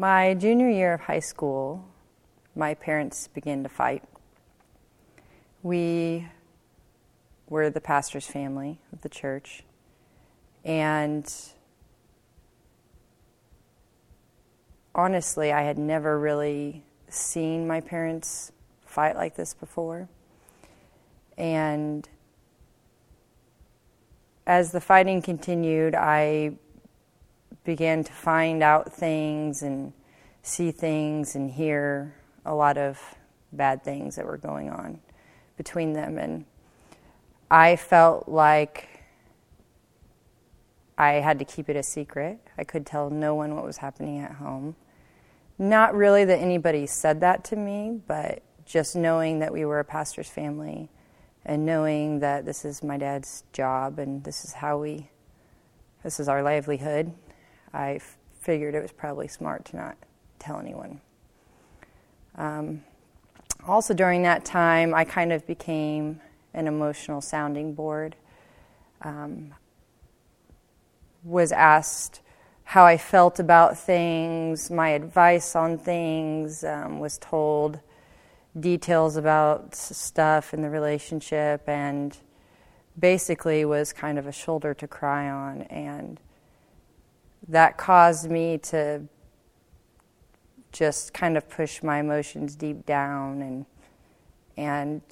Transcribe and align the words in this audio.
My 0.00 0.32
junior 0.32 0.70
year 0.70 0.94
of 0.94 1.02
high 1.02 1.20
school, 1.20 1.84
my 2.56 2.72
parents 2.72 3.28
began 3.28 3.62
to 3.64 3.68
fight. 3.68 4.02
We 5.62 6.26
were 7.50 7.68
the 7.68 7.82
pastor's 7.82 8.26
family 8.26 8.80
of 8.94 9.02
the 9.02 9.10
church, 9.10 9.62
and 10.64 11.30
honestly, 14.94 15.52
I 15.52 15.64
had 15.64 15.76
never 15.76 16.18
really 16.18 16.82
seen 17.10 17.66
my 17.66 17.82
parents 17.82 18.52
fight 18.86 19.16
like 19.16 19.36
this 19.36 19.52
before. 19.52 20.08
And 21.36 22.08
as 24.46 24.72
the 24.72 24.80
fighting 24.80 25.20
continued, 25.20 25.94
I 25.94 26.52
began 27.64 28.04
to 28.04 28.12
find 28.12 28.62
out 28.62 28.92
things 28.92 29.62
and 29.62 29.92
see 30.42 30.70
things 30.70 31.34
and 31.34 31.50
hear 31.50 32.14
a 32.44 32.54
lot 32.54 32.78
of 32.78 32.98
bad 33.52 33.84
things 33.84 34.16
that 34.16 34.24
were 34.24 34.38
going 34.38 34.70
on 34.70 35.00
between 35.56 35.92
them. 35.92 36.18
And 36.18 36.44
I 37.50 37.76
felt 37.76 38.28
like 38.28 38.88
I 40.96 41.14
had 41.14 41.38
to 41.38 41.44
keep 41.44 41.68
it 41.68 41.76
a 41.76 41.82
secret. 41.82 42.38
I 42.58 42.64
could 42.64 42.86
tell 42.86 43.10
no 43.10 43.34
one 43.34 43.54
what 43.54 43.64
was 43.64 43.78
happening 43.78 44.18
at 44.18 44.32
home. 44.32 44.76
Not 45.58 45.94
really 45.94 46.24
that 46.24 46.38
anybody 46.38 46.86
said 46.86 47.20
that 47.20 47.44
to 47.44 47.56
me, 47.56 48.00
but 48.06 48.42
just 48.64 48.94
knowing 48.94 49.40
that 49.40 49.52
we 49.52 49.64
were 49.64 49.80
a 49.80 49.84
pastor's 49.84 50.28
family 50.28 50.88
and 51.44 51.66
knowing 51.66 52.20
that 52.20 52.44
this 52.44 52.64
is 52.64 52.82
my 52.82 52.96
dad's 52.96 53.44
job 53.52 53.98
and 53.98 54.22
this 54.24 54.44
is 54.44 54.52
how 54.52 54.78
we, 54.78 55.10
this 56.02 56.20
is 56.20 56.28
our 56.28 56.42
livelihood, 56.42 57.12
I 57.72 58.00
figured 58.40 58.74
it 58.74 58.82
was 58.82 58.92
probably 58.92 59.28
smart 59.28 59.64
to 59.66 59.76
not 59.76 59.96
tell 60.38 60.58
anyone. 60.58 61.00
Um, 62.36 62.82
also, 63.66 63.92
during 63.94 64.22
that 64.22 64.44
time, 64.44 64.94
I 64.94 65.04
kind 65.04 65.32
of 65.32 65.46
became 65.46 66.20
an 66.54 66.66
emotional 66.66 67.20
sounding 67.20 67.74
board. 67.74 68.16
Um, 69.02 69.54
was 71.22 71.52
asked 71.52 72.20
how 72.64 72.84
I 72.84 72.96
felt 72.96 73.38
about 73.38 73.76
things, 73.78 74.70
my 74.70 74.90
advice 74.90 75.54
on 75.56 75.76
things, 75.76 76.64
um, 76.64 77.00
was 77.00 77.18
told 77.18 77.80
details 78.58 79.16
about 79.16 79.74
stuff 79.74 80.54
in 80.54 80.62
the 80.62 80.70
relationship, 80.70 81.68
and 81.68 82.16
basically 82.98 83.64
was 83.64 83.92
kind 83.92 84.18
of 84.18 84.26
a 84.26 84.32
shoulder 84.32 84.72
to 84.74 84.88
cry 84.88 85.28
on. 85.28 85.62
And 85.62 86.20
that 87.48 87.76
caused 87.76 88.30
me 88.30 88.58
to 88.58 89.02
just 90.72 91.12
kind 91.12 91.36
of 91.36 91.48
push 91.48 91.82
my 91.82 91.98
emotions 91.98 92.54
deep 92.54 92.86
down 92.86 93.42
and 93.42 93.66
and 94.56 95.02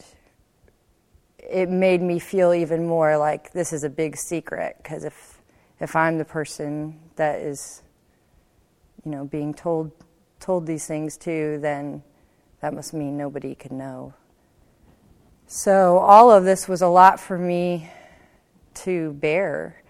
it 1.39 1.69
made 1.69 2.03
me 2.03 2.19
feel 2.19 2.53
even 2.53 2.87
more 2.87 3.17
like 3.17 3.53
this 3.53 3.73
is 3.73 3.83
a 3.83 3.89
big 3.89 4.17
secret 4.17 4.77
because 4.83 5.05
if 5.05 5.41
if 5.81 5.97
I'm 5.97 6.19
the 6.19 6.25
person 6.25 6.99
that 7.17 7.41
is 7.41 7.83
you 9.05 9.11
know 9.11 9.25
being 9.25 9.55
told 9.55 9.91
told 10.39 10.67
these 10.67 10.87
things 10.87 11.17
to 11.19 11.59
then 11.61 12.03
that 12.61 12.75
must 12.75 12.93
mean 12.93 13.17
nobody 13.17 13.55
can 13.55 13.79
know. 13.79 14.15
So 15.47 15.99
all 15.99 16.31
of 16.31 16.45
this 16.45 16.69
was 16.69 16.83
a 16.83 16.89
lot 16.89 17.21
for 17.21 17.39
me 17.39 17.91
to 18.75 19.13
bear 19.15 19.83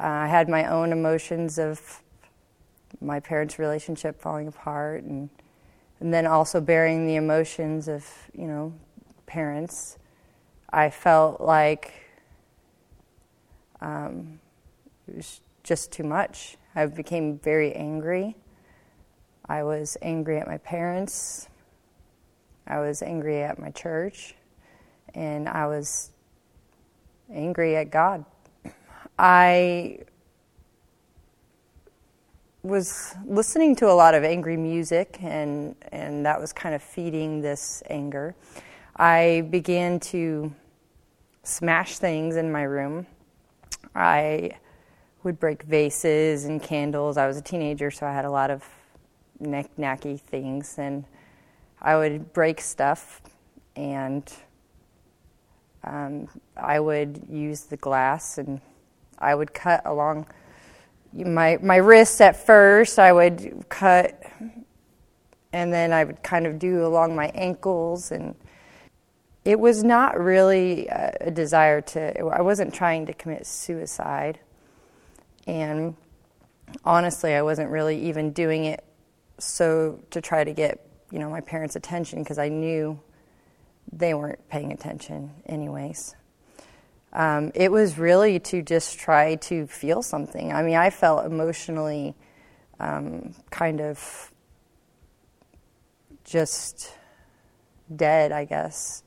uh, 0.00 0.06
I 0.06 0.26
had 0.26 0.48
my 0.48 0.66
own 0.66 0.92
emotions 0.92 1.58
of 1.58 2.02
my 3.00 3.20
parents' 3.20 3.58
relationship 3.58 4.20
falling 4.20 4.48
apart 4.48 5.04
and 5.04 5.28
and 6.00 6.12
then 6.12 6.26
also 6.26 6.60
bearing 6.60 7.06
the 7.06 7.16
emotions 7.16 7.88
of 7.88 8.06
you 8.32 8.46
know 8.46 8.72
parents. 9.26 9.98
I 10.72 10.90
felt 10.90 11.40
like 11.40 11.92
um, 13.80 14.40
it 15.06 15.16
was 15.16 15.40
just 15.62 15.92
too 15.92 16.04
much. 16.04 16.56
I 16.74 16.86
became 16.86 17.38
very 17.38 17.72
angry. 17.72 18.36
I 19.48 19.62
was 19.62 19.96
angry 20.02 20.38
at 20.38 20.46
my 20.46 20.58
parents. 20.58 21.48
I 22.66 22.80
was 22.80 23.02
angry 23.02 23.42
at 23.42 23.58
my 23.58 23.70
church. 23.70 24.34
And 25.14 25.48
i 25.48 25.66
was 25.66 26.10
angry 27.32 27.76
at 27.76 27.90
god 27.90 28.24
i 29.18 29.98
was 32.64 33.14
listening 33.26 33.76
to 33.76 33.90
a 33.90 33.92
lot 33.92 34.14
of 34.14 34.24
angry 34.24 34.56
music, 34.56 35.18
and, 35.20 35.76
and 35.92 36.24
that 36.24 36.40
was 36.40 36.52
kind 36.52 36.74
of 36.74 36.82
feeding 36.82 37.42
this 37.42 37.82
anger. 37.90 38.34
I 38.96 39.46
began 39.50 40.00
to 40.00 40.52
smash 41.42 41.98
things 41.98 42.36
in 42.36 42.50
my 42.50 42.62
room. 42.62 43.06
I 43.94 44.52
would 45.24 45.38
break 45.38 45.64
vases 45.64 46.46
and 46.46 46.62
candles. 46.62 47.18
I 47.18 47.26
was 47.26 47.36
a 47.36 47.42
teenager, 47.42 47.90
so 47.90 48.06
I 48.06 48.14
had 48.14 48.24
a 48.24 48.30
lot 48.30 48.50
of 48.50 48.64
knack 49.38 49.68
knacky 49.78 50.18
things, 50.18 50.78
and 50.78 51.04
I 51.82 51.96
would 51.96 52.32
break 52.32 52.62
stuff, 52.62 53.20
and 53.76 54.32
um, 55.84 56.28
I 56.56 56.80
would 56.80 57.26
use 57.28 57.64
the 57.64 57.76
glass, 57.76 58.38
and 58.38 58.62
I 59.18 59.34
would 59.34 59.54
cut 59.54 59.82
along 59.84 60.26
my 61.12 61.58
my 61.62 61.76
wrists 61.76 62.20
at 62.20 62.36
first 62.36 62.98
I 62.98 63.12
would 63.12 63.64
cut 63.68 64.20
and 65.52 65.72
then 65.72 65.92
I 65.92 66.02
would 66.02 66.22
kind 66.22 66.46
of 66.46 66.58
do 66.58 66.84
along 66.84 67.14
my 67.14 67.26
ankles 67.34 68.10
and 68.10 68.34
it 69.44 69.60
was 69.60 69.84
not 69.84 70.18
really 70.18 70.88
a, 70.88 71.30
desire 71.30 71.80
to 71.80 72.18
I 72.26 72.40
wasn't 72.40 72.74
trying 72.74 73.06
to 73.06 73.12
commit 73.12 73.46
suicide 73.46 74.40
and 75.46 75.94
honestly 76.84 77.34
I 77.34 77.42
wasn't 77.42 77.70
really 77.70 78.00
even 78.08 78.32
doing 78.32 78.64
it 78.64 78.84
so 79.38 80.00
to 80.10 80.20
try 80.20 80.42
to 80.42 80.52
get 80.52 80.84
you 81.12 81.20
know 81.20 81.30
my 81.30 81.40
parents 81.40 81.76
attention 81.76 82.22
because 82.22 82.38
I 82.38 82.48
knew 82.48 82.98
they 83.92 84.14
weren't 84.14 84.48
paying 84.48 84.72
attention 84.72 85.30
anyways 85.46 86.16
um, 87.14 87.52
it 87.54 87.70
was 87.70 87.96
really 87.96 88.40
to 88.40 88.62
just 88.62 88.98
try 88.98 89.36
to 89.36 89.66
feel 89.68 90.02
something. 90.02 90.52
I 90.52 90.62
mean, 90.62 90.74
I 90.74 90.90
felt 90.90 91.24
emotionally 91.24 92.14
um, 92.80 93.34
kind 93.50 93.80
of 93.80 94.32
just 96.24 96.92
dead, 97.94 98.32
I 98.32 98.44
guess. 98.44 99.02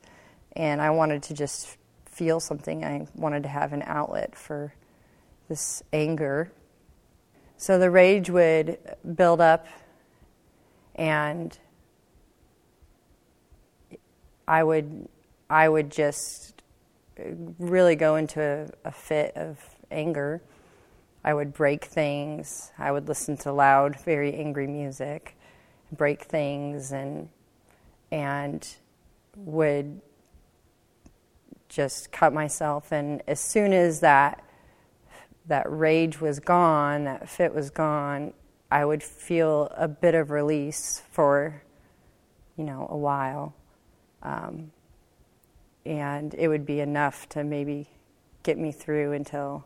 And 0.55 0.81
I 0.81 0.91
wanted 0.91 1.23
to 1.23 1.33
just 1.33 1.77
feel 2.05 2.39
something. 2.39 2.85
I 2.85 3.07
wanted 3.13 3.43
to 3.43 3.49
have 3.49 3.73
an 3.73 3.83
outlet 3.85 4.35
for 4.35 4.73
this 5.49 5.83
anger. 5.91 6.51
So 7.57 7.77
the 7.77 7.91
rage 7.91 8.29
would 8.29 8.77
build 9.15 9.41
up, 9.41 9.67
and 10.95 11.57
I 14.47 14.63
would, 14.63 15.09
I 15.49 15.67
would 15.67 15.91
just 15.91 16.56
really 17.59 17.95
go 17.95 18.15
into 18.15 18.41
a, 18.41 18.67
a 18.87 18.91
fit 18.91 19.35
of 19.35 19.59
anger. 19.91 20.41
I 21.23 21.33
would 21.33 21.53
break 21.53 21.85
things. 21.85 22.71
I 22.77 22.91
would 22.91 23.07
listen 23.07 23.37
to 23.37 23.51
loud, 23.51 23.99
very 23.99 24.33
angry 24.35 24.67
music, 24.67 25.37
break 25.91 26.23
things, 26.23 26.91
and 26.91 27.29
and 28.11 28.67
would 29.35 30.01
just 31.67 32.11
cut 32.11 32.33
myself. 32.33 32.91
And 32.91 33.21
as 33.27 33.39
soon 33.39 33.73
as 33.73 33.99
that 33.99 34.43
that 35.47 35.65
rage 35.69 36.19
was 36.19 36.39
gone, 36.39 37.05
that 37.05 37.29
fit 37.29 37.53
was 37.53 37.69
gone, 37.69 38.33
I 38.69 38.83
would 38.83 39.01
feel 39.01 39.71
a 39.75 39.87
bit 39.87 40.13
of 40.13 40.29
release 40.29 41.01
for, 41.11 41.61
you 42.57 42.65
know, 42.65 42.87
a 42.89 42.97
while. 42.97 43.55
Um, 44.23 44.71
and 45.87 46.35
it 46.37 46.49
would 46.49 46.65
be 46.65 46.81
enough 46.81 47.29
to 47.29 47.43
maybe 47.43 47.87
get 48.43 48.57
me 48.57 48.71
through 48.71 49.13
until 49.13 49.65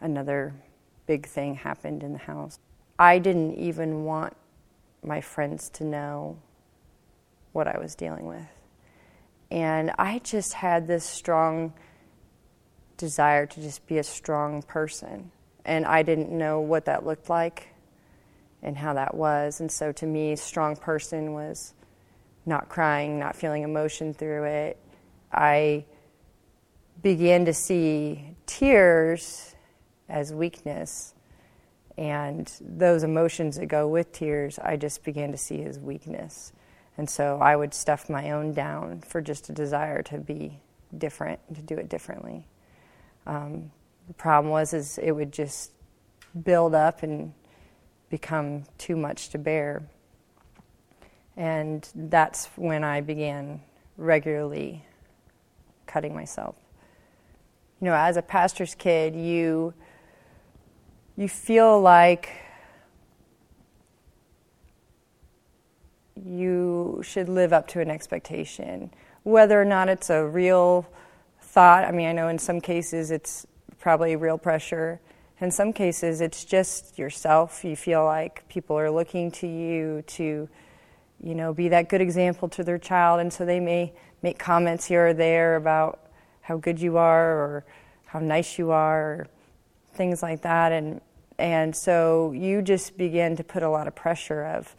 another 0.00 0.54
big 1.06 1.26
thing 1.26 1.56
happened 1.56 2.04
in 2.04 2.12
the 2.12 2.18
house. 2.18 2.60
I 2.98 3.18
didn't 3.18 3.56
even 3.56 4.04
want 4.04 4.36
my 5.02 5.20
friends 5.20 5.68
to 5.70 5.84
know 5.84 6.38
what 7.52 7.66
I 7.66 7.78
was 7.78 7.96
dealing 7.96 8.26
with. 8.26 8.46
And 9.50 9.90
I 9.98 10.20
just 10.20 10.52
had 10.52 10.86
this 10.86 11.04
strong 11.04 11.72
desire 12.96 13.46
to 13.46 13.60
just 13.60 13.84
be 13.88 13.98
a 13.98 14.04
strong 14.04 14.62
person. 14.62 15.32
And 15.64 15.84
I 15.84 16.04
didn't 16.04 16.30
know 16.30 16.60
what 16.60 16.84
that 16.84 17.04
looked 17.04 17.28
like 17.28 17.68
and 18.62 18.76
how 18.76 18.94
that 18.94 19.14
was. 19.14 19.60
And 19.60 19.72
so 19.72 19.90
to 19.92 20.06
me, 20.06 20.36
strong 20.36 20.76
person 20.76 21.32
was 21.32 21.74
not 22.46 22.68
crying, 22.68 23.18
not 23.18 23.34
feeling 23.34 23.64
emotion 23.64 24.14
through 24.14 24.44
it, 24.44 24.78
I 25.32 25.84
began 27.02 27.44
to 27.46 27.54
see 27.54 28.36
tears 28.46 29.54
as 30.08 30.32
weakness 30.32 31.14
And 32.00 32.50
those 32.62 33.02
emotions 33.02 33.56
that 33.56 33.66
go 33.66 33.86
with 33.86 34.10
tears, 34.12 34.58
I 34.58 34.76
just 34.76 35.04
began 35.04 35.32
to 35.32 35.38
see 35.38 35.62
as 35.64 35.78
weakness. 35.78 36.52
And 36.96 37.08
so 37.08 37.38
I 37.42 37.54
would 37.56 37.74
stuff 37.74 38.08
my 38.08 38.30
own 38.30 38.54
down 38.54 39.02
for 39.02 39.20
just 39.20 39.50
a 39.50 39.52
desire 39.52 40.02
to 40.04 40.18
be 40.18 40.60
different, 40.96 41.40
to 41.54 41.60
do 41.60 41.76
it 41.76 41.90
differently. 41.90 42.46
Um, 43.26 43.70
the 44.08 44.14
problem 44.14 44.50
was 44.50 44.72
is 44.72 44.98
it 44.98 45.12
would 45.12 45.30
just 45.30 45.72
build 46.42 46.74
up 46.74 47.02
and 47.02 47.34
become 48.08 48.64
too 48.78 48.96
much 48.96 49.28
to 49.30 49.38
bear. 49.38 49.82
And 51.36 51.86
that's 51.94 52.46
when 52.56 52.82
I 52.82 53.02
began 53.02 53.60
regularly 53.98 54.86
cutting 55.90 56.14
myself. 56.14 56.54
You 57.80 57.86
know, 57.86 57.94
as 57.94 58.16
a 58.16 58.22
pastor's 58.22 58.74
kid, 58.74 59.14
you 59.16 59.74
you 61.16 61.28
feel 61.28 61.80
like 61.80 62.30
you 66.24 67.00
should 67.02 67.28
live 67.28 67.52
up 67.52 67.66
to 67.68 67.80
an 67.80 67.90
expectation, 67.90 68.90
whether 69.22 69.60
or 69.60 69.64
not 69.64 69.88
it's 69.88 70.10
a 70.10 70.24
real 70.24 70.86
thought. 71.40 71.84
I 71.84 71.92
mean, 71.92 72.08
I 72.08 72.12
know 72.12 72.28
in 72.28 72.38
some 72.38 72.60
cases 72.60 73.10
it's 73.10 73.46
probably 73.78 74.16
real 74.16 74.38
pressure. 74.38 75.00
In 75.40 75.50
some 75.50 75.72
cases, 75.72 76.20
it's 76.20 76.44
just 76.44 76.98
yourself. 76.98 77.64
You 77.64 77.74
feel 77.74 78.04
like 78.04 78.46
people 78.48 78.78
are 78.78 78.90
looking 78.90 79.30
to 79.32 79.46
you 79.46 80.02
to, 80.08 80.48
you 81.22 81.34
know, 81.34 81.54
be 81.54 81.68
that 81.68 81.88
good 81.88 82.02
example 82.02 82.48
to 82.50 82.62
their 82.62 82.78
child, 82.78 83.20
and 83.20 83.32
so 83.32 83.46
they 83.46 83.60
may 83.60 83.94
make 84.22 84.38
comments 84.38 84.86
here 84.86 85.08
or 85.08 85.14
there 85.14 85.56
about 85.56 86.00
how 86.42 86.56
good 86.56 86.80
you 86.80 86.96
are 86.96 87.32
or 87.32 87.64
how 88.06 88.18
nice 88.18 88.58
you 88.58 88.72
are, 88.72 89.02
or 89.02 89.26
things 89.94 90.22
like 90.22 90.42
that, 90.42 90.72
and 90.72 91.00
and 91.38 91.74
so 91.74 92.32
you 92.32 92.60
just 92.60 92.98
begin 92.98 93.36
to 93.36 93.44
put 93.44 93.62
a 93.62 93.68
lot 93.68 93.86
of 93.86 93.94
pressure 93.94 94.44
of 94.44 94.74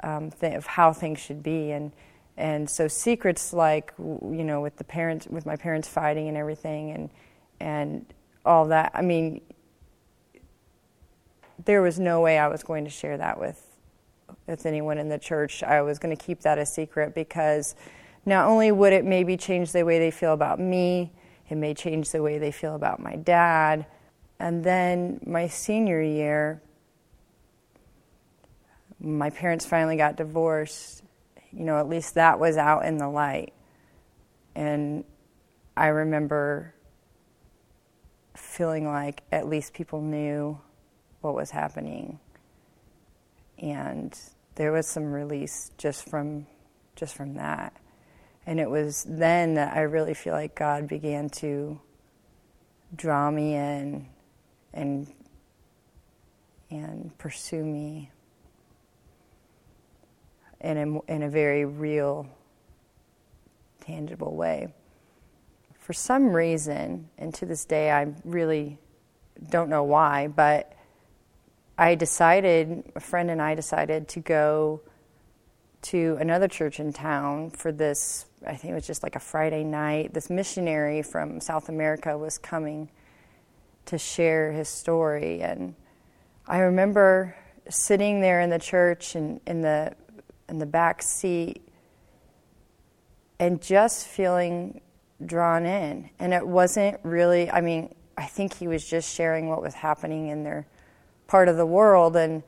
um, 0.00 0.30
th- 0.30 0.54
of 0.54 0.66
how 0.66 0.92
things 0.92 1.18
should 1.18 1.42
be, 1.42 1.70
and 1.70 1.92
and 2.36 2.68
so 2.68 2.86
secrets 2.86 3.52
like 3.52 3.92
you 3.98 4.44
know 4.44 4.60
with 4.60 4.76
the 4.76 4.84
parents 4.84 5.26
with 5.26 5.46
my 5.46 5.56
parents 5.56 5.88
fighting 5.88 6.28
and 6.28 6.36
everything, 6.36 6.90
and 6.90 7.10
and 7.60 8.12
all 8.44 8.66
that. 8.66 8.92
I 8.94 9.02
mean, 9.02 9.40
there 11.64 11.80
was 11.80 11.98
no 11.98 12.20
way 12.20 12.38
I 12.38 12.48
was 12.48 12.62
going 12.62 12.84
to 12.84 12.90
share 12.90 13.16
that 13.16 13.40
with 13.40 13.62
with 14.46 14.66
anyone 14.66 14.98
in 14.98 15.08
the 15.08 15.18
church. 15.18 15.62
I 15.62 15.82
was 15.82 15.98
going 15.98 16.14
to 16.14 16.22
keep 16.22 16.40
that 16.40 16.58
a 16.58 16.66
secret 16.66 17.14
because 17.14 17.74
not 18.26 18.48
only 18.48 18.72
would 18.72 18.92
it 18.92 19.04
maybe 19.04 19.36
change 19.36 19.70
the 19.70 19.84
way 19.84 20.00
they 20.00 20.10
feel 20.10 20.32
about 20.32 20.58
me, 20.58 21.12
it 21.48 21.54
may 21.54 21.74
change 21.74 22.10
the 22.10 22.20
way 22.20 22.38
they 22.38 22.50
feel 22.50 22.74
about 22.74 22.98
my 22.98 23.14
dad. 23.14 23.86
And 24.40 24.64
then 24.64 25.20
my 25.24 25.46
senior 25.46 26.02
year, 26.02 26.60
my 29.00 29.30
parents 29.30 29.64
finally 29.64 29.96
got 29.96 30.16
divorced. 30.16 31.04
You 31.52 31.64
know, 31.64 31.78
at 31.78 31.88
least 31.88 32.14
that 32.14 32.40
was 32.40 32.56
out 32.56 32.84
in 32.84 32.98
the 32.98 33.08
light. 33.08 33.54
And 34.56 35.04
I 35.76 35.86
remember 35.86 36.74
feeling 38.34 38.86
like 38.86 39.22
at 39.30 39.48
least 39.48 39.72
people 39.72 40.00
knew 40.00 40.60
what 41.20 41.34
was 41.34 41.52
happening. 41.52 42.18
And 43.58 44.18
there 44.56 44.72
was 44.72 44.86
some 44.86 45.12
release 45.12 45.70
just 45.78 46.08
from 46.08 46.46
just 46.96 47.14
from 47.14 47.34
that. 47.34 47.72
And 48.46 48.60
it 48.60 48.70
was 48.70 49.04
then 49.08 49.54
that 49.54 49.76
I 49.76 49.80
really 49.82 50.14
feel 50.14 50.32
like 50.32 50.54
God 50.54 50.86
began 50.86 51.28
to 51.30 51.80
draw 52.94 53.30
me 53.30 53.54
in 53.54 54.06
and 54.72 55.12
and 56.70 57.16
pursue 57.18 57.64
me 57.64 58.10
in 60.60 60.76
a, 60.76 61.12
in 61.12 61.22
a 61.22 61.28
very 61.28 61.64
real, 61.64 62.26
tangible 63.80 64.34
way. 64.34 64.74
For 65.78 65.92
some 65.92 66.34
reason, 66.34 67.08
and 67.18 67.32
to 67.34 67.46
this 67.46 67.64
day 67.64 67.90
I 67.90 68.08
really 68.24 68.78
don't 69.50 69.68
know 69.68 69.84
why, 69.84 70.26
but 70.26 70.72
I 71.78 71.94
decided, 71.94 72.90
a 72.96 73.00
friend 73.00 73.30
and 73.30 73.40
I 73.40 73.54
decided 73.54 74.08
to 74.08 74.20
go 74.20 74.80
to 75.82 76.16
another 76.20 76.48
church 76.48 76.80
in 76.80 76.92
town 76.92 77.50
for 77.50 77.70
this, 77.70 78.26
I 78.46 78.56
think 78.56 78.72
it 78.72 78.74
was 78.74 78.86
just 78.86 79.02
like 79.02 79.16
a 79.16 79.20
Friday 79.20 79.64
night. 79.64 80.14
This 80.14 80.30
missionary 80.30 81.02
from 81.02 81.40
South 81.40 81.68
America 81.68 82.16
was 82.16 82.38
coming 82.38 82.90
to 83.86 83.98
share 83.98 84.52
his 84.52 84.68
story. 84.68 85.42
And 85.42 85.74
I 86.46 86.58
remember 86.58 87.36
sitting 87.68 88.20
there 88.20 88.40
in 88.40 88.50
the 88.50 88.58
church 88.58 89.14
and 89.14 89.40
in 89.46 89.60
the, 89.60 89.94
in 90.48 90.58
the 90.58 90.66
back 90.66 91.02
seat 91.02 91.62
and 93.38 93.60
just 93.60 94.06
feeling 94.06 94.80
drawn 95.24 95.66
in. 95.66 96.10
And 96.18 96.34
it 96.34 96.46
wasn't 96.46 96.98
really, 97.02 97.50
I 97.50 97.60
mean, 97.60 97.94
I 98.16 98.26
think 98.26 98.54
he 98.54 98.66
was 98.66 98.84
just 98.84 99.14
sharing 99.14 99.48
what 99.48 99.62
was 99.62 99.74
happening 99.74 100.28
in 100.28 100.42
their 100.42 100.66
part 101.26 101.48
of 101.48 101.56
the 101.56 101.66
world 101.66 102.16
and 102.16 102.42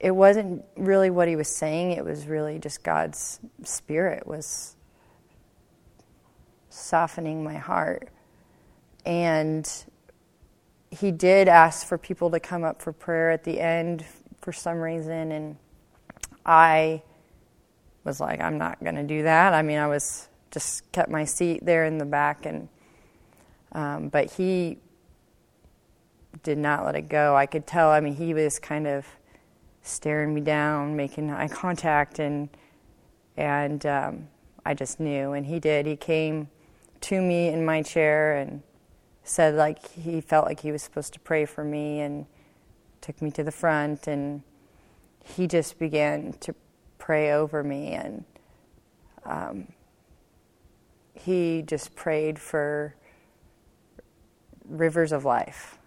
it 0.00 0.10
wasn't 0.10 0.64
really 0.76 1.10
what 1.10 1.28
he 1.28 1.36
was 1.36 1.48
saying. 1.48 1.92
It 1.92 2.04
was 2.04 2.26
really 2.26 2.58
just 2.58 2.82
god's 2.82 3.40
spirit 3.62 4.26
was 4.26 4.76
softening 6.68 7.44
my 7.44 7.54
heart. 7.54 8.08
And 9.06 9.70
he 10.90 11.10
did 11.10 11.48
ask 11.48 11.86
for 11.86 11.98
people 11.98 12.30
to 12.30 12.40
come 12.40 12.64
up 12.64 12.80
for 12.82 12.92
prayer 12.92 13.30
at 13.30 13.44
the 13.44 13.60
end 13.60 14.04
for 14.40 14.52
some 14.52 14.78
reason. 14.78 15.32
And 15.32 15.56
i 16.46 17.02
was 18.04 18.20
like 18.20 18.38
i'm 18.38 18.58
not 18.58 18.82
going 18.82 18.96
to 18.96 19.02
do 19.02 19.22
that. 19.22 19.54
I 19.54 19.62
mean 19.62 19.78
i 19.78 19.86
was 19.86 20.28
just 20.50 20.90
kept 20.92 21.10
my 21.10 21.24
seat 21.24 21.64
there 21.64 21.84
in 21.84 21.98
the 21.98 22.04
back 22.04 22.46
and 22.46 22.68
um, 23.74 24.08
but 24.08 24.32
he 24.32 24.78
did 26.42 26.58
not 26.58 26.84
let 26.84 26.94
it 26.94 27.08
go. 27.08 27.36
I 27.36 27.46
could 27.46 27.66
tell, 27.66 27.90
I 27.90 28.00
mean, 28.00 28.14
he 28.14 28.34
was 28.34 28.58
kind 28.58 28.86
of 28.86 29.06
staring 29.84 30.34
me 30.34 30.40
down, 30.40 30.96
making 30.96 31.30
eye 31.30 31.46
contact, 31.46 32.18
and, 32.18 32.48
and 33.36 33.84
um, 33.86 34.28
I 34.64 34.74
just 34.74 34.98
knew. 34.98 35.32
And 35.32 35.46
he 35.46 35.60
did. 35.60 35.86
He 35.86 35.94
came 35.94 36.48
to 37.02 37.20
me 37.20 37.48
in 37.48 37.64
my 37.64 37.82
chair 37.82 38.34
and 38.36 38.62
said, 39.22 39.54
like, 39.54 39.86
he 39.92 40.20
felt 40.20 40.46
like 40.46 40.60
he 40.60 40.72
was 40.72 40.82
supposed 40.82 41.12
to 41.12 41.20
pray 41.20 41.44
for 41.44 41.62
me 41.62 42.00
and 42.00 42.26
took 43.02 43.20
me 43.20 43.30
to 43.32 43.44
the 43.44 43.52
front. 43.52 44.06
And 44.06 44.42
he 45.22 45.46
just 45.46 45.78
began 45.78 46.32
to 46.40 46.54
pray 46.98 47.32
over 47.32 47.62
me. 47.62 47.92
And 47.92 48.24
um, 49.26 49.68
he 51.12 51.62
just 51.62 51.94
prayed 51.94 52.38
for 52.38 52.94
rivers 54.66 55.12
of 55.12 55.26
life 55.26 55.78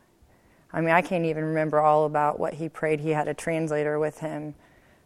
I 0.71 0.81
mean, 0.81 0.91
I 0.91 1.01
can't 1.01 1.25
even 1.25 1.45
remember 1.45 1.79
all 1.79 2.05
about 2.05 2.39
what 2.39 2.53
he 2.53 2.69
prayed. 2.69 2.99
He 2.99 3.11
had 3.11 3.27
a 3.27 3.33
translator 3.33 3.99
with 3.99 4.19
him. 4.19 4.55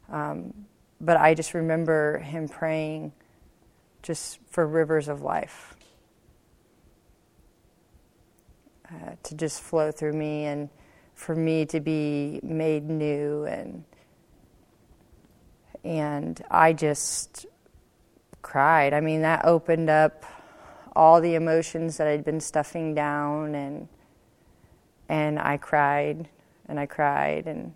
Um, 0.10 0.54
but 1.00 1.18
I 1.18 1.34
just 1.34 1.54
remember 1.54 2.20
him 2.20 2.48
praying 2.48 3.14
just 4.02 4.40
for 4.50 4.66
rivers 4.68 5.08
of 5.08 5.22
life 5.22 5.76
uh, 8.90 9.12
to 9.24 9.36
just 9.36 9.62
flow 9.62 9.92
through 9.92 10.14
me 10.14 10.46
and 10.46 10.70
for 11.14 11.36
me 11.36 11.66
to 11.68 11.80
be 11.80 12.40
made 12.44 12.90
new 12.90 13.46
and 13.46 13.84
and 15.84 16.44
I 16.52 16.74
just 16.74 17.48
cried. 18.44 18.94
I 18.94 19.02
mean, 19.02 19.22
that 19.22 19.46
opened 19.46 19.90
up 19.90 20.24
all 20.96 21.22
the 21.22 21.34
emotions 21.34 21.98
that 21.98 22.08
I'd 22.08 22.24
been 22.24 22.40
stuffing 22.40 22.94
down 22.94 23.56
and 23.56 23.88
and 25.12 25.38
I 25.38 25.58
cried 25.58 26.30
and 26.68 26.80
I 26.80 26.86
cried 26.86 27.46
and 27.46 27.76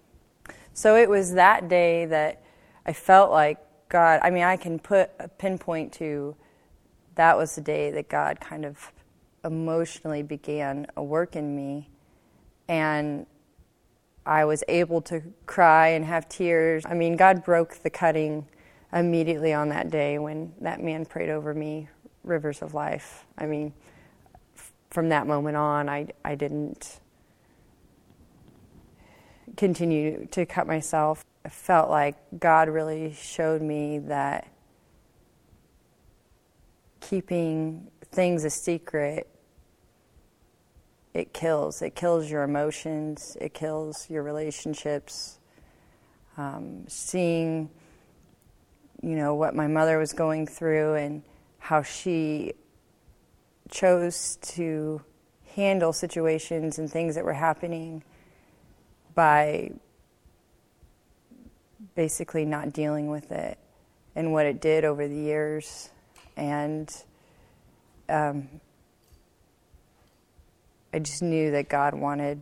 so 0.74 0.96
it 0.96 1.10
was 1.10 1.34
that 1.34 1.68
day 1.68 2.06
that 2.06 2.42
I 2.86 2.94
felt 2.94 3.30
like 3.30 3.60
God 3.89 4.22
I 4.24 4.30
mean 4.30 4.44
I 4.44 4.56
can 4.56 4.80
put 4.80 5.12
a 5.20 5.27
pinpoint 5.27 5.92
to 5.94 6.36
that 7.15 7.38
was 7.38 7.54
the 7.56 7.62
day 7.62 7.92
that 7.92 8.08
God 8.08 8.39
kind 8.39 8.63
of 8.63 8.94
emotionally 9.44 10.24
began 10.24 10.88
a 10.96 11.04
work 11.04 11.36
in 11.36 11.56
me 11.56 11.89
and 12.70 13.25
I 14.25 14.46
was 14.46 14.63
able 14.70 15.01
to 15.04 15.22
cry 15.46 15.89
and 15.89 16.04
have 16.04 16.27
tears. 16.27 16.84
I 16.88 16.96
mean, 16.96 17.15
God 17.15 17.44
broke 17.44 17.84
the 17.84 17.92
cutting 17.92 18.48
immediately 18.92 19.54
on 19.54 19.70
that 19.70 19.92
day 19.92 20.18
when 20.18 20.51
that 20.62 20.82
man 20.82 21.06
prayed 21.06 21.30
over 21.30 21.54
me, 21.54 21.89
rivers 22.24 22.63
of 22.63 22.74
life. 22.74 23.27
I 23.38 23.46
mean, 23.46 23.72
from 24.89 25.10
that 25.10 25.27
moment 25.27 25.58
on, 25.58 25.89
I, 25.89 26.08
I 26.24 26.34
didn't 26.34 27.01
continue 29.58 30.28
to 30.32 30.46
cut 30.46 30.68
myself. 30.68 31.24
I 31.46 31.50
felt 31.50 31.90
like 31.90 32.16
God 32.40 32.70
really 32.70 33.14
showed 33.14 33.62
me 33.62 34.00
that 34.00 34.48
keeping 37.02 37.92
things 38.12 38.44
a 38.44 38.50
secret 38.50 39.30
it 41.14 41.34
kills. 41.34 41.82
It 41.82 41.96
kills 41.96 42.30
your 42.30 42.44
emotions, 42.44 43.38
it 43.40 43.54
kills 43.54 44.10
your 44.10 44.22
relationships. 44.22 45.40
Um, 46.38 46.84
seeing, 46.90 47.70
you 49.02 49.16
know, 49.16 49.36
what 49.36 49.56
my 49.56 49.68
mother 49.68 49.98
was 49.98 50.12
going 50.12 50.46
through 50.46 50.96
and 50.96 51.24
how 51.58 51.84
she 51.84 52.54
chose 53.72 54.38
to 54.42 55.02
handle 55.56 55.94
situations 55.94 56.80
and 56.80 56.92
things 56.92 57.16
that 57.16 57.24
were 57.24 57.34
happening 57.34 58.04
by 59.15 59.72
basically 61.95 62.45
not 62.45 62.74
dealing 62.74 63.10
with 63.10 63.31
it 63.31 63.57
and 64.15 64.31
what 64.31 64.45
it 64.45 64.62
did 64.62 64.86
over 64.86 65.07
the 65.07 65.15
years. 65.15 65.89
And 66.38 66.93
um, 68.10 68.50
I 70.93 71.00
just 71.00 71.24
knew 71.24 71.51
that 71.51 71.69
God 71.69 71.93
wanted 71.93 72.41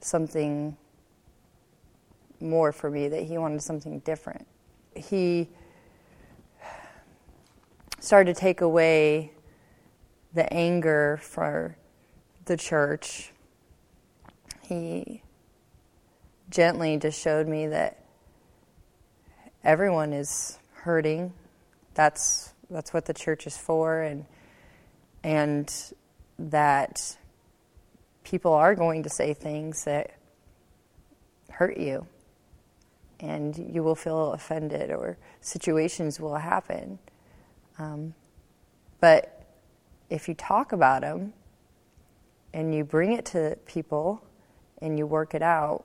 something 0.00 0.76
more 2.40 2.72
for 2.72 2.90
me, 2.90 3.08
that 3.08 3.22
He 3.22 3.38
wanted 3.38 3.62
something 3.62 4.00
different. 4.00 4.46
He 4.96 5.48
started 8.00 8.34
to 8.34 8.40
take 8.40 8.60
away 8.60 9.32
the 10.34 10.52
anger 10.52 11.18
for 11.22 11.76
the 12.44 12.56
church. 12.56 13.32
He 14.62 15.22
gently 16.48 16.96
just 16.96 17.20
showed 17.20 17.48
me 17.48 17.68
that 17.68 18.04
everyone 19.64 20.12
is 20.12 20.58
hurting. 20.72 21.32
That's 21.94 22.52
that's 22.70 22.94
what 22.94 23.04
the 23.04 23.14
church 23.14 23.46
is 23.46 23.56
for, 23.56 24.00
and 24.00 24.24
and 25.24 25.72
that 26.38 27.16
people 28.24 28.52
are 28.52 28.74
going 28.74 29.02
to 29.02 29.08
say 29.08 29.34
things 29.34 29.84
that 29.84 30.12
hurt 31.50 31.76
you, 31.76 32.06
and 33.18 33.56
you 33.58 33.82
will 33.82 33.96
feel 33.96 34.32
offended, 34.32 34.90
or 34.90 35.18
situations 35.40 36.20
will 36.20 36.36
happen. 36.36 36.98
Um, 37.78 38.14
but 39.00 39.39
if 40.10 40.28
you 40.28 40.34
talk 40.34 40.72
about 40.72 41.02
them 41.02 41.32
and 42.52 42.74
you 42.74 42.84
bring 42.84 43.12
it 43.12 43.24
to 43.26 43.56
people 43.64 44.22
and 44.82 44.98
you 44.98 45.06
work 45.06 45.34
it 45.34 45.42
out, 45.42 45.84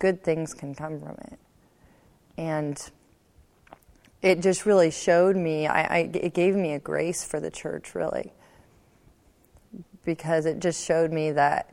good 0.00 0.24
things 0.24 0.52
can 0.52 0.74
come 0.74 0.98
from 0.98 1.16
it. 1.30 1.38
And 2.36 2.90
it 4.22 4.40
just 4.40 4.66
really 4.66 4.90
showed 4.90 5.36
me, 5.36 5.66
I, 5.66 5.82
I, 5.82 5.98
it 6.12 6.34
gave 6.34 6.54
me 6.56 6.72
a 6.72 6.78
grace 6.78 7.22
for 7.22 7.38
the 7.38 7.50
church, 7.50 7.94
really. 7.94 8.32
Because 10.04 10.46
it 10.46 10.58
just 10.58 10.84
showed 10.84 11.12
me 11.12 11.32
that, 11.32 11.72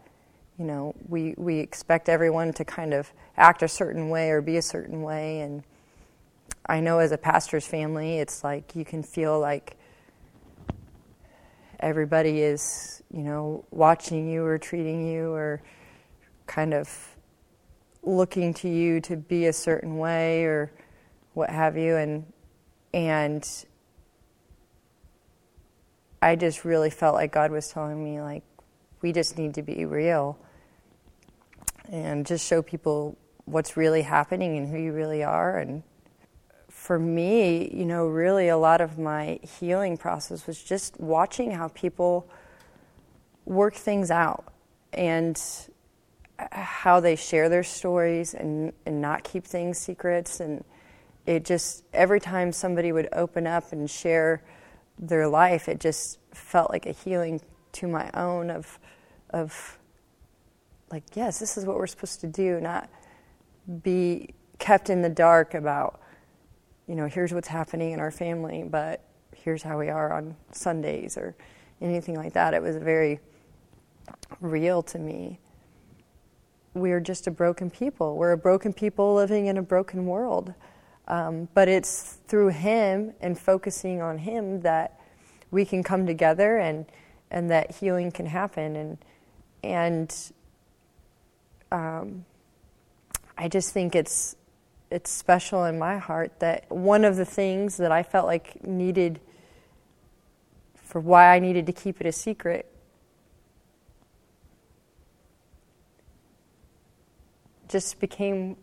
you 0.60 0.65
know, 0.65 0.94
we, 1.08 1.34
we 1.38 1.60
expect 1.60 2.10
everyone 2.10 2.53
to 2.53 2.65
kind 2.65 2.94
of 2.94 3.12
act 3.38 3.63
a 3.63 3.67
certain 3.67 4.10
way 4.10 4.29
or 4.29 4.41
be 4.41 4.58
a 4.58 4.62
certain 4.62 5.01
way. 5.01 5.39
And 5.39 5.63
I 6.65 6.79
know 6.79 7.00
as 7.00 7.12
a 7.12 7.17
pastor's 7.17 7.65
family, 7.65 8.20
it's 8.20 8.44
like 8.44 8.75
you 8.75 8.86
can 8.86 9.03
feel 9.03 9.39
like 9.39 9.76
everybody 11.79 12.41
is, 12.41 13.01
you 13.12 13.22
know, 13.22 13.65
watching 13.72 14.29
you 14.29 14.43
or 14.43 14.57
treating 14.57 15.07
you 15.07 15.31
or 15.31 15.62
kind 16.46 16.74
of 16.74 17.15
looking 18.03 18.53
to 18.53 18.69
you 18.69 19.01
to 19.01 19.17
be 19.17 19.48
a 19.48 19.53
certain 19.53 19.98
way 19.98 20.43
or 20.43 20.72
what 21.34 21.50
have 21.50 21.77
you. 21.77 21.96
And 21.96 22.25
and 22.93 23.65
I 26.22 26.36
just 26.36 26.65
really 26.65 26.89
felt 26.89 27.15
like 27.15 27.31
God 27.31 27.51
was 27.51 27.67
telling 27.67 28.03
me, 28.03 28.22
like, 28.22 28.43
we 29.01 29.12
just 29.12 29.38
need 29.38 29.53
to 29.55 29.62
be 29.62 29.86
real 29.86 30.38
and 31.91 32.25
just 32.25 32.46
show 32.46 32.62
people 32.62 33.17
what's 33.46 33.77
really 33.77 34.01
happening 34.01 34.57
and 34.57 34.67
who 34.67 34.77
you 34.77 34.93
really 34.93 35.24
are. 35.24 35.57
And 35.57 35.84
for 36.88 36.98
me, 36.98 37.70
you 37.74 37.84
know, 37.84 38.08
really 38.08 38.48
a 38.48 38.56
lot 38.56 38.79
of 38.79 38.98
my 38.98 39.38
healing 39.60 39.98
process 39.98 40.48
was 40.48 40.63
just 40.63 40.98
watching 41.01 41.51
how 41.51 41.67
people 41.67 42.29
work 43.44 43.75
things 43.75 44.10
out 44.10 44.53
and 44.94 45.38
uh, 46.39 46.48
how 46.50 47.01
they 47.01 47.17
share 47.17 47.50
their 47.50 47.62
stories 47.62 48.34
and, 48.34 48.72
and 48.86 49.01
not 49.01 49.25
keep 49.25 49.44
things 49.44 49.77
secrets. 49.77 50.39
And 50.39 50.63
it 51.25 51.44
just 51.44 51.84
every 51.91 52.22
time 52.22 52.53
somebody 52.53 52.94
would 52.94 53.10
open 53.12 53.46
up 53.46 53.74
and 53.74 53.89
share 53.89 54.41
their 54.98 55.27
life, 55.27 55.67
it 55.67 55.82
just 55.82 56.20
felt 56.34 56.72
like 56.72 56.86
a 56.86 56.94
healing 56.94 57.41
to 57.74 57.89
my 57.89 58.10
own 58.13 58.50
of 58.50 58.79
of 59.32 59.77
like 60.89 61.03
yes, 61.15 61.38
this 61.39 61.58
is 61.58 61.65
what 61.65 61.75
we're 61.75 61.86
supposed 61.86 62.22
to 62.22 62.27
do, 62.27 62.62
not 62.62 62.89
be 63.84 64.29
kept 64.58 64.89
in 64.89 65.01
the 65.01 65.10
dark 65.10 65.53
about 65.53 66.00
you 66.88 66.96
know 66.96 67.08
here's 67.08 67.34
what's 67.34 67.48
happening 67.48 67.91
in 67.91 68.00
our 68.00 68.12
family, 68.12 68.63
but 68.63 69.03
here's 69.36 69.62
how 69.62 69.77
we 69.77 69.89
are 69.89 70.13
on 70.13 70.36
Sundays 70.51 71.17
or 71.17 71.36
anything 71.82 72.15
like 72.15 72.34
that. 72.34 72.53
It 72.53 72.62
was 72.62 72.77
very 72.77 73.20
real 74.39 74.82
to 74.84 75.00
me. 75.00 75.39
We're 76.74 77.00
just 77.00 77.27
a 77.27 77.32
broken 77.32 77.70
people. 77.70 78.15
We're 78.17 78.34
a 78.34 78.38
broken 78.38 78.74
people 78.74 79.15
living 79.15 79.48
in 79.48 79.58
a 79.58 79.62
broken 79.62 80.06
world. 80.06 80.53
Um, 81.08 81.48
but 81.53 81.67
it's 81.67 82.17
through 82.27 82.50
Him 82.50 83.13
and 83.22 83.39
focusing 83.39 84.01
on 84.01 84.17
Him 84.17 84.62
that 84.62 85.00
we 85.51 85.65
can 85.65 85.84
come 85.84 86.06
together 86.06 86.58
and 86.58 86.86
and 87.29 87.50
that 87.50 87.72
healing 87.72 88.12
can 88.12 88.25
happen. 88.25 88.75
And 88.75 88.98
and 89.63 90.32
um, 91.72 92.25
I 93.38 93.48
just 93.48 93.74
think 93.74 93.96
it's 93.96 94.36
it's 94.89 95.12
special 95.12 95.65
in 95.65 95.77
my 95.77 95.98
heart 95.98 96.39
that 96.39 96.70
one 96.72 97.03
of 97.03 97.15
the 97.15 97.25
things 97.25 97.77
that 97.77 97.91
I 97.91 98.03
felt 98.03 98.25
like 98.25 98.65
needed 98.65 99.20
for 100.75 101.01
why 101.01 101.36
I 101.36 101.39
needed 101.39 101.65
to 101.65 101.74
keep 101.74 102.00
it 102.00 102.08
a 102.08 102.12
secret 102.12 102.72
just 107.67 108.00
became 108.00 108.56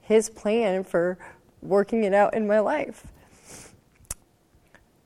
his 0.00 0.30
plan 0.30 0.84
for 0.84 1.18
working 1.60 2.04
it 2.04 2.14
out 2.14 2.34
in 2.34 2.46
my 2.46 2.60
life. 2.60 3.08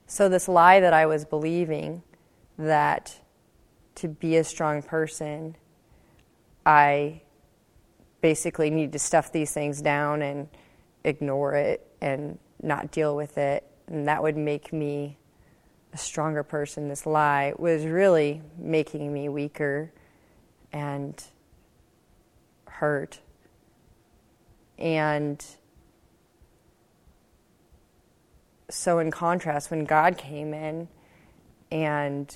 So, 0.07 0.29
this 0.29 0.49
lie 0.49 0.81
that 0.81 0.93
I 0.93 1.07
was 1.07 1.25
believing 1.25 2.03
that 2.59 3.21
to 3.97 4.09
be 4.09 4.37
a 4.37 4.45
strong 4.45 4.83
person, 4.83 5.57
I 6.67 7.23
basically 8.21 8.71
need 8.71 8.93
to 8.93 8.99
stuff 8.99 9.33
these 9.33 9.53
things 9.53 9.81
down 9.81 10.23
and 10.23 10.49
ignore 11.05 11.55
it 11.55 11.87
and 12.01 12.39
not 12.63 12.91
deal 12.91 13.17
with 13.17 13.39
it, 13.39 13.65
and 13.87 14.09
that 14.09 14.23
would 14.23 14.37
make 14.37 14.73
me 14.73 15.17
a 15.93 15.99
stronger 15.99 16.43
person. 16.43 16.89
This 16.89 17.07
lie 17.07 17.55
was 17.59 17.85
really 17.85 18.43
making 18.59 19.13
me 19.13 19.29
weaker 19.29 19.93
and 20.73 21.23
hurt 22.67 23.21
and 24.81 25.45
so, 28.71 28.99
in 28.99 29.11
contrast, 29.11 29.71
when 29.71 29.85
God 29.85 30.17
came 30.17 30.55
in 30.55 30.89
and 31.71 32.35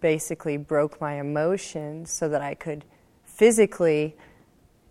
basically 0.00 0.56
broke 0.56 1.00
my 1.00 1.14
emotions 1.14 2.10
so 2.10 2.28
that 2.28 2.42
I 2.42 2.54
could 2.54 2.84
physically 3.40 4.14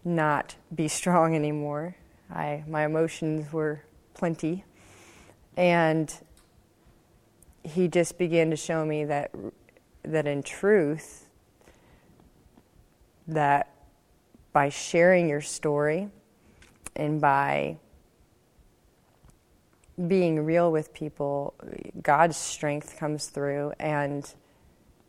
not 0.03 0.55
be 0.73 0.87
strong 0.87 1.35
anymore, 1.35 1.95
I, 2.33 2.63
my 2.67 2.83
emotions 2.83 3.53
were 3.53 3.83
plenty. 4.15 4.65
And 5.55 6.11
he 7.63 7.87
just 7.87 8.17
began 8.17 8.49
to 8.49 8.55
show 8.55 8.83
me 8.83 9.05
that, 9.05 9.29
that 10.01 10.25
in 10.25 10.41
truth, 10.41 11.27
that 13.27 13.71
by 14.51 14.69
sharing 14.69 15.29
your 15.29 15.41
story 15.41 16.09
and 16.95 17.21
by 17.21 17.77
being 20.07 20.43
real 20.43 20.71
with 20.71 20.91
people, 20.91 21.53
God's 22.01 22.35
strength 22.35 22.97
comes 22.97 23.27
through, 23.27 23.73
and 23.79 24.33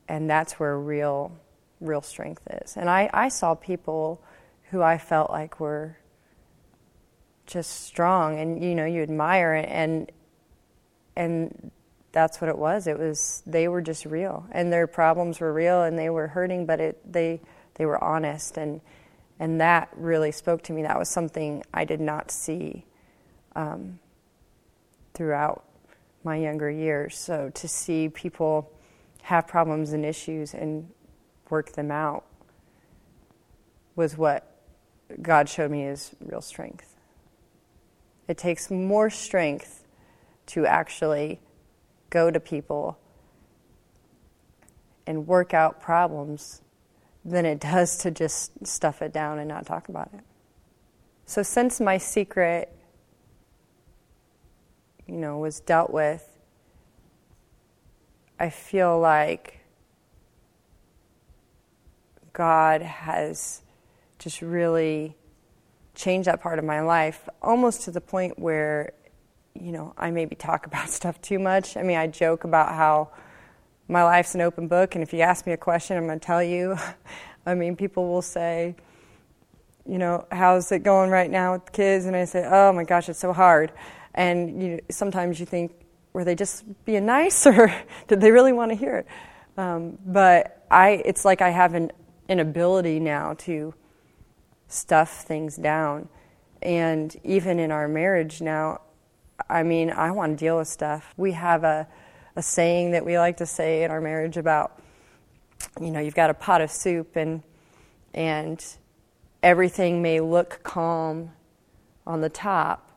and 0.09 0.28
that's 0.28 0.61
where 0.61 0.78
real 0.78 1.32
real 1.81 2.03
strength 2.03 2.43
is. 2.63 2.77
And 2.77 2.89
I, 2.89 3.11
I 3.13 3.29
saw 3.29 3.55
people 3.55 4.23
who 4.71 4.83
I 4.83 4.99
felt 4.99 5.31
like 5.31 5.61
were 5.61 5.97
just 7.47 7.85
strong, 7.85 8.39
and 8.39 8.63
you 8.63 8.75
know 8.75 8.85
you 8.85 9.03
admire 9.03 9.55
it, 9.55 9.69
and 9.69 10.11
and 11.17 11.71
that's 12.13 12.41
what 12.41 12.49
it 12.49 12.57
was. 12.57 12.87
It 12.87 12.99
was 12.99 13.43
they 13.47 13.67
were 13.67 13.83
just 13.83 14.05
real, 14.05 14.47
and 14.53 14.73
their 14.73 14.87
problems 14.87 15.41
were 15.41 15.53
real, 15.53 15.83
and 15.83 15.99
they 15.99 16.11
were 16.11 16.29
hurting, 16.29 16.67
but 16.67 16.81
it 16.81 17.13
they 17.13 17.41
they 17.75 17.87
were 17.87 18.03
honest 18.03 18.57
and 18.57 18.81
and 19.41 19.61
that 19.63 19.89
really 19.97 20.31
spoke 20.31 20.63
to 20.65 20.73
me. 20.73 20.83
That 20.83 20.99
was 20.99 21.09
something 21.09 21.65
I 21.73 21.87
did 21.87 22.01
not 22.01 22.31
see 22.31 22.85
um, 23.57 23.99
throughout 25.15 25.65
my 26.23 26.37
younger 26.37 26.71
years. 26.71 27.17
So 27.17 27.51
to 27.55 27.67
see 27.67 28.11
people 28.11 28.71
have 29.23 29.49
problems 29.49 29.95
and 29.95 30.05
issues 30.05 30.53
and 30.53 30.91
work 31.50 31.73
them 31.73 31.90
out 31.90 32.25
was 33.97 34.16
what 34.16 34.47
God 35.21 35.49
showed 35.49 35.71
me 35.71 35.85
is 35.85 36.14
real 36.21 36.40
strength. 36.40 36.97
It 38.28 38.38
takes 38.38 38.71
more 38.71 39.11
strength 39.11 39.87
to 40.47 40.66
actually 40.66 41.40
go 42.11 42.30
to 42.30 42.40
people 42.40 42.99
and 45.07 45.26
work 45.26 45.52
out 45.52 45.80
problems 45.80 46.62
than 47.25 47.45
it 47.45 47.61
does 47.61 47.99
to 47.99 48.11
just 48.11 48.66
stuff 48.66 49.02
it 49.02 49.12
down 49.12 49.38
and 49.38 49.49
not 49.49 49.66
talk 49.66 49.88
about 49.88 50.11
it. 50.14 50.21
So, 51.26 51.42
since 51.42 51.80
my 51.80 51.99
secret, 51.99 52.75
you 55.07 55.16
know, 55.16 55.38
was 55.38 55.61
dealt 55.61 55.92
with, 55.92 56.26
I 58.38 58.50
feel 58.50 58.99
like 58.99 59.60
God 62.33 62.83
has 62.83 63.63
just 64.19 64.43
really 64.43 65.17
changed 65.95 66.29
that 66.29 66.41
part 66.41 66.59
of 66.59 66.65
my 66.65 66.81
life, 66.81 67.29
almost 67.43 67.83
to 67.83 67.91
the 67.91 68.01
point 68.01 68.39
where, 68.39 68.93
you 69.55 69.73
know, 69.73 69.93
I 69.99 70.11
maybe 70.11 70.37
talk 70.37 70.67
about 70.71 70.89
stuff 70.91 71.21
too 71.21 71.39
much. 71.39 71.77
I 71.77 71.83
mean, 71.83 71.97
I 71.97 72.07
joke 72.07 72.45
about 72.45 72.75
how 72.75 73.11
my 73.89 74.05
life's 74.05 74.35
an 74.35 74.41
open 74.41 74.69
book, 74.69 74.95
and 74.95 75.03
if 75.03 75.13
you 75.13 75.21
ask 75.21 75.47
me 75.47 75.53
a 75.53 75.57
question, 75.57 75.97
I'm 75.97 76.07
going 76.07 76.21
to 76.21 76.25
tell 76.25 76.43
you. 76.43 76.77
I 77.47 77.55
mean, 77.55 77.75
people 77.75 78.09
will 78.09 78.23
say, 78.23 78.77
you 79.87 79.99
know, 79.99 80.27
how's 80.31 80.71
it 80.73 80.81
going 80.81 81.11
right 81.11 81.31
now 81.31 81.55
with 81.55 81.67
the 81.67 81.73
kids? 81.73 82.05
And 82.05 82.15
I 82.15 82.25
say, 82.25 82.47
oh 82.49 82.73
my 82.73 82.85
gosh, 82.85 83.09
it's 83.09 83.19
so 83.19 83.33
hard. 83.33 83.73
And 84.15 84.63
you, 84.63 84.81
sometimes 84.91 85.41
you 85.41 85.47
think, 85.47 85.73
were 86.13 86.25
they 86.25 86.35
just 86.35 86.65
being 86.85 87.07
nice, 87.07 87.47
or 87.47 87.75
did 88.07 88.21
they 88.21 88.31
really 88.31 88.53
want 88.53 88.71
to 88.71 88.77
hear 88.77 88.99
it? 88.99 89.07
Um, 89.57 89.99
but 90.07 90.65
I, 90.71 91.03
it's 91.05 91.25
like 91.25 91.43
I 91.43 91.51
have 91.51 91.75
an, 91.75 91.91
an 92.31 92.41
ability 92.41 92.99
now 92.99 93.35
to 93.35 93.75
stuff 94.69 95.25
things 95.25 95.57
down. 95.57 96.09
And 96.63 97.15
even 97.25 97.59
in 97.59 97.71
our 97.71 97.89
marriage 97.89 98.41
now, 98.41 98.81
I 99.49 99.63
mean, 99.63 99.91
I 99.91 100.11
want 100.13 100.39
to 100.39 100.45
deal 100.45 100.57
with 100.59 100.69
stuff. 100.69 101.13
We 101.19 101.33
have 101.33 101.65
a 101.65 101.87
a 102.37 102.43
saying 102.43 102.93
that 102.93 103.05
we 103.05 103.19
like 103.19 103.39
to 103.39 103.47
say 103.47 103.83
in 103.83 103.91
our 103.91 104.01
marriage 104.01 104.37
about, 104.37 104.81
you 105.81 105.91
know, 105.91 106.01
you've 106.01 106.15
got 106.15 106.31
a 106.31 106.35
pot 106.35 106.61
of 106.61 106.71
soup 106.71 107.17
and 107.17 107.43
and 108.15 108.65
everything 109.43 110.03
may 110.03 110.21
look 110.21 110.61
calm 110.63 111.31
on 112.07 112.21
the 112.21 112.29
top, 112.29 112.91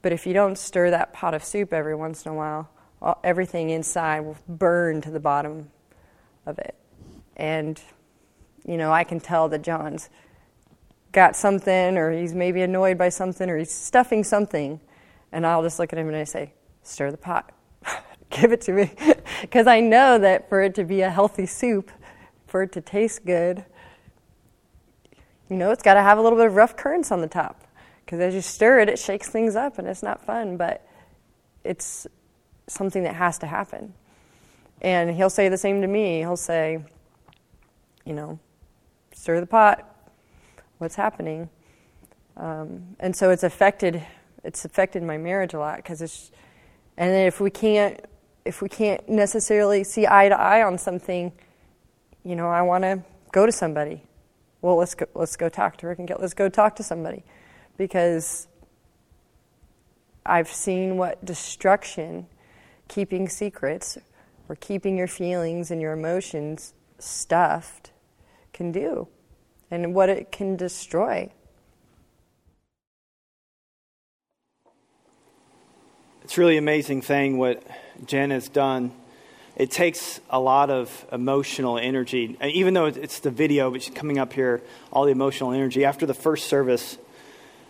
but 0.00 0.12
if 0.12 0.26
you 0.26 0.32
don't 0.32 0.56
stir 0.56 0.90
that 0.90 1.12
pot 1.12 1.34
of 1.34 1.42
soup 1.42 1.72
every 1.72 1.94
once 1.94 2.24
in 2.24 2.32
a 2.32 2.34
while, 2.34 2.70
everything 3.24 3.70
inside 3.70 4.20
will 4.20 4.36
burn 4.48 5.00
to 5.00 5.10
the 5.10 5.18
bottom 5.18 5.70
of 6.46 6.58
it. 6.58 6.76
And 7.36 7.80
you 8.66 8.76
know, 8.76 8.92
I 8.92 9.04
can 9.04 9.20
tell 9.20 9.48
that 9.48 9.62
John's 9.62 10.08
got 11.12 11.36
something, 11.36 11.96
or 11.96 12.12
he's 12.12 12.34
maybe 12.34 12.62
annoyed 12.62 12.98
by 12.98 13.08
something, 13.08 13.48
or 13.48 13.58
he's 13.58 13.70
stuffing 13.70 14.24
something, 14.24 14.80
and 15.30 15.46
I'll 15.46 15.62
just 15.62 15.78
look 15.78 15.92
at 15.92 15.98
him 15.98 16.08
and 16.08 16.16
I 16.16 16.24
say, 16.24 16.52
"Stir 16.82 17.10
the 17.10 17.16
pot." 17.16 17.52
give 18.30 18.52
it 18.52 18.60
to 18.62 18.72
me. 18.72 18.90
Because 19.40 19.66
I 19.66 19.80
know 19.80 20.18
that 20.18 20.48
for 20.48 20.62
it 20.62 20.76
to 20.76 20.84
be 20.84 21.00
a 21.00 21.10
healthy 21.10 21.46
soup, 21.46 21.90
for 22.46 22.62
it 22.62 22.70
to 22.72 22.80
taste 22.80 23.24
good, 23.24 23.64
you 25.50 25.56
know, 25.56 25.72
it's 25.72 25.82
got 25.82 25.94
to 25.94 26.02
have 26.02 26.16
a 26.16 26.22
little 26.22 26.38
bit 26.38 26.46
of 26.46 26.54
rough 26.54 26.76
currents 26.76 27.10
on 27.10 27.20
the 27.20 27.26
top. 27.26 27.60
Because 28.04 28.20
as 28.20 28.34
you 28.34 28.40
stir 28.40 28.78
it, 28.80 28.88
it 28.88 28.98
shakes 29.00 29.28
things 29.28 29.56
up 29.56 29.78
and 29.78 29.88
it's 29.88 30.02
not 30.02 30.24
fun, 30.24 30.56
but 30.56 30.86
it's 31.64 32.06
something 32.68 33.02
that 33.02 33.16
has 33.16 33.38
to 33.38 33.46
happen. 33.46 33.94
And 34.80 35.10
he'll 35.10 35.30
say 35.30 35.48
the 35.48 35.58
same 35.58 35.80
to 35.82 35.88
me. 35.88 36.18
He'll 36.18 36.36
say, 36.36 36.84
you 38.04 38.12
know, 38.12 38.38
stir 39.22 39.38
the 39.38 39.46
pot. 39.46 39.88
What's 40.78 40.96
happening? 40.96 41.48
Um, 42.36 42.96
and 42.98 43.14
so 43.14 43.30
it's 43.30 43.44
affected. 43.44 44.04
It's 44.42 44.64
affected 44.64 45.04
my 45.04 45.16
marriage 45.16 45.54
a 45.54 45.60
lot 45.60 45.76
because 45.76 46.02
it's. 46.02 46.32
And 46.96 47.28
if 47.28 47.40
we 47.40 47.48
can't 47.48 48.04
if 48.44 48.60
we 48.60 48.68
can't 48.68 49.08
necessarily 49.08 49.84
see 49.84 50.08
eye 50.08 50.28
to 50.28 50.36
eye 50.36 50.62
on 50.64 50.76
something, 50.76 51.30
you 52.24 52.34
know, 52.34 52.48
I 52.48 52.62
want 52.62 52.82
to 52.82 53.04
go 53.30 53.46
to 53.46 53.52
somebody. 53.52 54.02
Well, 54.60 54.74
let's 54.74 54.96
go, 54.96 55.06
let's 55.14 55.36
go 55.36 55.48
talk 55.48 55.76
to 55.76 55.86
Rick 55.86 56.00
and 56.00 56.08
get, 56.08 56.20
let's 56.20 56.34
go 56.34 56.48
talk 56.48 56.74
to 56.76 56.82
somebody. 56.82 57.22
Because 57.76 58.48
I've 60.26 60.48
seen 60.48 60.96
what 60.96 61.24
destruction 61.24 62.26
keeping 62.88 63.28
secrets 63.28 63.98
or 64.48 64.56
keeping 64.56 64.98
your 64.98 65.06
feelings 65.06 65.70
and 65.70 65.80
your 65.80 65.92
emotions 65.92 66.74
stuffed 66.98 67.92
can 68.52 68.72
do 68.72 69.08
and 69.72 69.94
what 69.94 70.10
it 70.10 70.30
can 70.30 70.54
destroy. 70.54 71.30
It's 76.24 76.36
really 76.36 76.58
amazing 76.58 77.00
thing 77.00 77.38
what 77.38 77.62
Jen 78.04 78.30
has 78.30 78.50
done. 78.50 78.92
It 79.56 79.70
takes 79.70 80.20
a 80.28 80.38
lot 80.38 80.68
of 80.68 81.06
emotional 81.10 81.78
energy, 81.78 82.36
even 82.42 82.74
though 82.74 82.86
it's 82.86 83.20
the 83.20 83.30
video, 83.30 83.70
but 83.70 83.82
she's 83.82 83.94
coming 83.94 84.18
up 84.18 84.34
here, 84.34 84.62
all 84.92 85.06
the 85.06 85.10
emotional 85.10 85.52
energy. 85.52 85.86
After 85.86 86.04
the 86.04 86.14
first 86.14 86.48
service, 86.48 86.98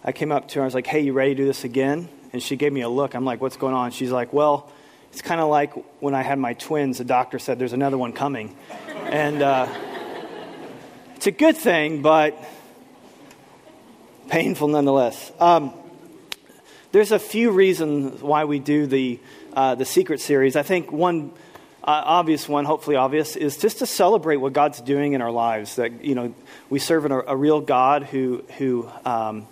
I 0.05 0.11
came 0.11 0.33
up 0.33 0.49
to 0.49 0.57
her. 0.57 0.63
I 0.63 0.65
was 0.65 0.75
like, 0.75 0.87
"Hey, 0.89 1.01
you 1.01 1.13
ready 1.13 1.35
to 1.35 1.43
do 1.43 1.45
this 1.47 1.63
again?" 1.63 2.09
And 2.33 2.43
she 2.43 2.57
gave 2.57 2.73
me 2.73 2.81
a 2.81 2.89
look. 2.89 3.15
I'm 3.15 3.25
like, 3.25 3.41
"What's 3.41 3.57
going 3.57 3.75
on?" 3.75 3.93
She's 3.93 4.11
like, 4.11 4.33
"Well, 4.33 4.71
it's 5.13 5.23
kind 5.23 5.41
of 5.41 5.49
like 5.49 5.73
when 6.01 6.15
I 6.15 6.23
had 6.23 6.39
my 6.39 6.55
twins. 6.55 6.99
The 6.99 7.05
doctor 7.05 7.39
said 7.39 7.61
there's 7.61 7.73
another 7.73 7.99
one 7.99 8.13
coming, 8.13 8.57
and 9.07 9.43
uh, 9.43 9.67
it's 11.23 11.29
a 11.29 11.31
good 11.31 11.57
thing, 11.57 12.03
but 12.03 12.37
painful 14.29 14.67
nonetheless." 14.67 15.31
Um, 15.39 15.73
there's 16.91 17.13
a 17.13 17.19
few 17.21 17.53
reasons 17.53 18.21
why 18.21 18.45
we 18.45 18.59
do 18.59 18.89
the, 18.89 19.21
uh, 19.53 19.77
the 19.77 19.85
Secret 19.85 20.21
series. 20.21 20.57
I 20.57 20.65
think 20.65 20.91
one 20.91 21.31
uh, 21.85 22.03
obvious 22.05 22.49
one, 22.49 22.65
hopefully 22.65 22.97
obvious, 22.97 23.37
is 23.37 23.57
just 23.57 23.79
to 23.79 23.87
celebrate 23.87 24.39
what 24.39 24.53
God's 24.53 24.81
doing 24.81 25.13
in 25.13 25.23
our 25.23 25.31
lives. 25.31 25.77
That, 25.77 26.05
you 26.05 26.17
know, 26.17 26.35
we 26.69 26.81
serve 26.81 27.05
a, 27.05 27.21
a 27.21 27.37
real 27.37 27.61
God 27.61 28.03
who, 28.03 28.43
who 28.59 28.91
um, 29.05 29.47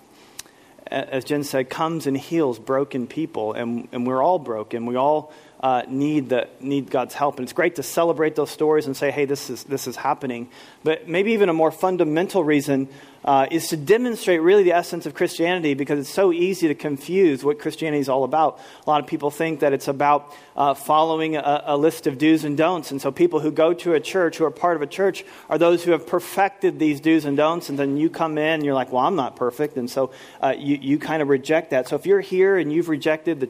as 0.91 1.25
Jen 1.25 1.45
said, 1.45 1.71
comes 1.71 2.07
and 2.07 2.17
heals 2.17 2.59
broken 2.59 3.07
people. 3.07 3.53
And, 3.53 3.89
and 3.93 4.07
we're 4.07 4.23
all 4.23 4.39
broken. 4.39 4.87
We 4.87 4.97
all 4.97 5.33
uh, 5.61 5.83
need, 5.89 6.31
the, 6.31 6.49
need 6.61 6.91
God's 6.91 7.15
help. 7.15 7.39
And 7.39 7.45
it's 7.45 7.53
great 7.53 7.77
to 7.77 7.83
celebrate 7.83 8.35
those 8.35 8.51
stories 8.51 8.87
and 8.87 8.97
say, 8.97 9.11
hey, 9.11 9.25
this 9.25 9.51
is, 9.51 9.65
this 9.65 9.87
is 9.87 9.97
happening. 9.97 10.49
But 10.83 11.09
maybe 11.09 11.33
even 11.33 11.49
a 11.49 11.53
more 11.53 11.71
fundamental 11.71 12.43
reason 12.43 12.89
uh, 13.25 13.47
is 13.51 13.69
to 13.69 13.77
demonstrate 13.77 14.41
really 14.41 14.63
the 14.63 14.73
essence 14.73 15.07
of 15.07 15.15
Christianity 15.15 15.75
because 15.75 15.99
it's 15.99 16.13
so 16.13 16.33
easy 16.33 16.69
to 16.69 16.75
confuse 16.75 17.45
what 17.45 17.59
Christianity 17.59 18.01
is 18.01 18.09
all 18.09 18.25
about. 18.25 18.59
A 18.87 18.91
lot 18.91 19.01
of 19.01 19.07
people 19.07 19.31
think 19.31 19.61
that 19.61 19.73
it's 19.73 19.89
about 19.89 20.35
uh, 20.57 20.75
following 20.75 21.37
a, 21.37 21.63
a, 21.67 21.77
list 21.77 22.07
of 22.07 22.19
do's 22.19 22.45
and 22.45 22.57
don'ts. 22.57 22.91
And 22.91 23.01
so 23.01 23.11
people 23.11 23.41
who 23.41 23.51
go 23.51 23.73
to 23.75 23.95
a 23.95 24.01
church, 24.01 24.39
who 24.39 24.45
are 24.45 24.51
part 24.51 24.77
of 24.77 24.83
a 24.83 24.87
church, 24.87 25.25
are 25.49 25.59
those 25.59 25.85
who 25.85 25.93
have 25.93 26.07
perfected 26.07 26.79
these 26.79 27.01
do's 27.01 27.25
and 27.25 27.37
don'ts. 27.37 27.69
And 27.69 27.79
then 27.79 27.97
you 27.97 28.11
come 28.11 28.39
in 28.39 28.45
and 28.45 28.65
you're 28.65 28.75
like, 28.75 28.93
well, 28.93 29.05
I'm 29.05 29.17
not 29.17 29.37
perfect. 29.37 29.77
And 29.77 29.91
so 29.91 30.13
uh, 30.43 30.55
you, 30.57 30.79
you 30.81 30.99
kind 30.99 31.23
of 31.23 31.29
reject 31.29 31.71
that. 31.71 31.89
So 31.89 31.97
if 31.97 32.07
you're 32.07 32.21
here 32.21 32.57
and 32.57 32.73
you've 32.73 32.89
rejected 32.89 33.41
the, 33.41 33.49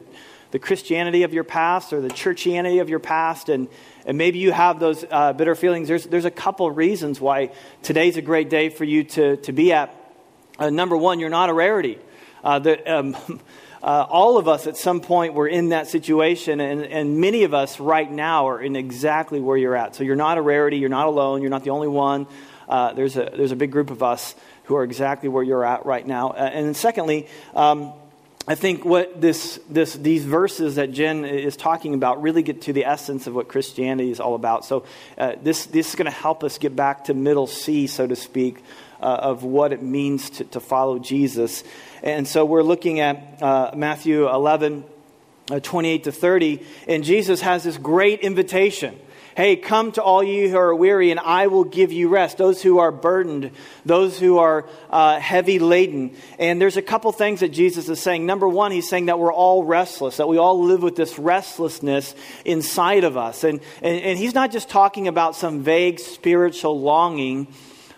the 0.51 0.59
Christianity 0.59 1.23
of 1.23 1.33
your 1.33 1.43
past 1.43 1.93
or 1.93 2.01
the 2.01 2.09
churchianity 2.09 2.81
of 2.81 2.89
your 2.89 2.99
past 2.99 3.49
and 3.49 3.67
and 4.05 4.17
maybe 4.17 4.39
you 4.39 4.51
have 4.51 4.79
those 4.79 5.05
uh, 5.09 5.33
bitter 5.33 5.55
feelings. 5.55 5.87
There's, 5.87 6.05
there's 6.05 6.25
a 6.25 6.31
couple 6.31 6.69
reasons 6.71 7.21
why 7.21 7.51
today's 7.83 8.17
a 8.17 8.21
great 8.21 8.49
day 8.49 8.69
for 8.69 8.83
you 8.83 9.03
to, 9.03 9.37
to 9.37 9.51
be 9.51 9.73
at. 9.73 9.95
Uh, 10.57 10.69
number 10.69 10.97
one, 10.97 11.19
you're 11.19 11.29
not 11.29 11.49
a 11.49 11.53
rarity. 11.53 11.99
Uh, 12.43 12.59
the, 12.59 12.91
um, 12.91 13.15
uh, 13.83 14.05
all 14.09 14.37
of 14.37 14.47
us 14.47 14.67
at 14.67 14.77
some 14.77 15.01
point 15.01 15.33
were 15.33 15.47
in 15.47 15.69
that 15.69 15.87
situation, 15.87 16.59
and, 16.59 16.81
and 16.81 17.19
many 17.19 17.43
of 17.43 17.53
us 17.53 17.79
right 17.79 18.11
now 18.11 18.47
are 18.47 18.61
in 18.61 18.75
exactly 18.75 19.39
where 19.39 19.57
you're 19.57 19.75
at. 19.75 19.95
So 19.95 20.03
you're 20.03 20.15
not 20.15 20.37
a 20.37 20.41
rarity, 20.41 20.77
you're 20.77 20.89
not 20.89 21.07
alone, 21.07 21.41
you're 21.41 21.51
not 21.51 21.63
the 21.63 21.71
only 21.71 21.87
one. 21.87 22.27
Uh, 22.67 22.93
there's, 22.93 23.17
a, 23.17 23.31
there's 23.35 23.51
a 23.51 23.55
big 23.55 23.71
group 23.71 23.91
of 23.91 24.01
us 24.01 24.33
who 24.63 24.75
are 24.75 24.83
exactly 24.83 25.29
where 25.29 25.43
you're 25.43 25.65
at 25.65 25.85
right 25.85 26.05
now. 26.05 26.29
Uh, 26.29 26.49
and 26.53 26.75
secondly, 26.75 27.27
um, 27.53 27.93
I 28.47 28.55
think 28.55 28.83
what 28.83 29.21
this, 29.21 29.59
this, 29.69 29.93
these 29.93 30.25
verses 30.25 30.75
that 30.75 30.91
Jen 30.91 31.25
is 31.25 31.55
talking 31.55 31.93
about 31.93 32.23
really 32.23 32.41
get 32.41 32.63
to 32.63 32.73
the 32.73 32.85
essence 32.85 33.27
of 33.27 33.35
what 33.35 33.47
Christianity 33.47 34.09
is 34.09 34.19
all 34.19 34.33
about. 34.33 34.65
So, 34.65 34.83
uh, 35.17 35.33
this, 35.43 35.67
this 35.67 35.89
is 35.89 35.95
going 35.95 36.05
to 36.05 36.11
help 36.11 36.43
us 36.43 36.57
get 36.57 36.75
back 36.75 37.05
to 37.05 37.13
middle 37.13 37.45
C, 37.45 37.85
so 37.85 38.07
to 38.07 38.15
speak, 38.15 38.63
uh, 38.99 39.05
of 39.05 39.43
what 39.43 39.73
it 39.73 39.83
means 39.83 40.31
to, 40.31 40.43
to 40.45 40.59
follow 40.59 40.97
Jesus. 40.97 41.63
And 42.01 42.27
so, 42.27 42.43
we're 42.43 42.63
looking 42.63 42.99
at 42.99 43.43
uh, 43.43 43.71
Matthew 43.75 44.27
11, 44.27 44.85
uh, 45.51 45.59
28 45.59 46.05
to 46.05 46.11
30, 46.11 46.65
and 46.87 47.03
Jesus 47.03 47.41
has 47.41 47.63
this 47.63 47.77
great 47.77 48.21
invitation. 48.21 48.99
Hey, 49.35 49.55
come 49.55 49.91
to 49.93 50.03
all 50.03 50.21
you 50.21 50.49
who 50.49 50.57
are 50.57 50.75
weary, 50.75 51.11
and 51.11 51.19
I 51.19 51.47
will 51.47 51.63
give 51.63 51.91
you 51.91 52.09
rest. 52.09 52.37
Those 52.37 52.61
who 52.61 52.79
are 52.79 52.91
burdened, 52.91 53.51
those 53.85 54.19
who 54.19 54.39
are 54.39 54.67
uh, 54.89 55.19
heavy 55.19 55.59
laden. 55.59 56.15
And 56.37 56.61
there's 56.61 56.77
a 56.77 56.81
couple 56.81 57.11
things 57.11 57.39
that 57.39 57.49
Jesus 57.49 57.87
is 57.87 58.01
saying. 58.01 58.25
Number 58.25 58.47
one, 58.47 58.71
he's 58.71 58.89
saying 58.89 59.05
that 59.05 59.19
we're 59.19 59.33
all 59.33 59.63
restless, 59.63 60.17
that 60.17 60.27
we 60.27 60.37
all 60.37 60.63
live 60.63 60.83
with 60.83 60.95
this 60.95 61.17
restlessness 61.17 62.13
inside 62.43 63.03
of 63.03 63.15
us. 63.15 63.43
And, 63.43 63.61
and, 63.81 64.01
and 64.01 64.17
he's 64.17 64.35
not 64.35 64.51
just 64.51 64.69
talking 64.69 65.07
about 65.07 65.35
some 65.35 65.63
vague 65.63 65.99
spiritual 65.99 66.79
longing 66.79 67.47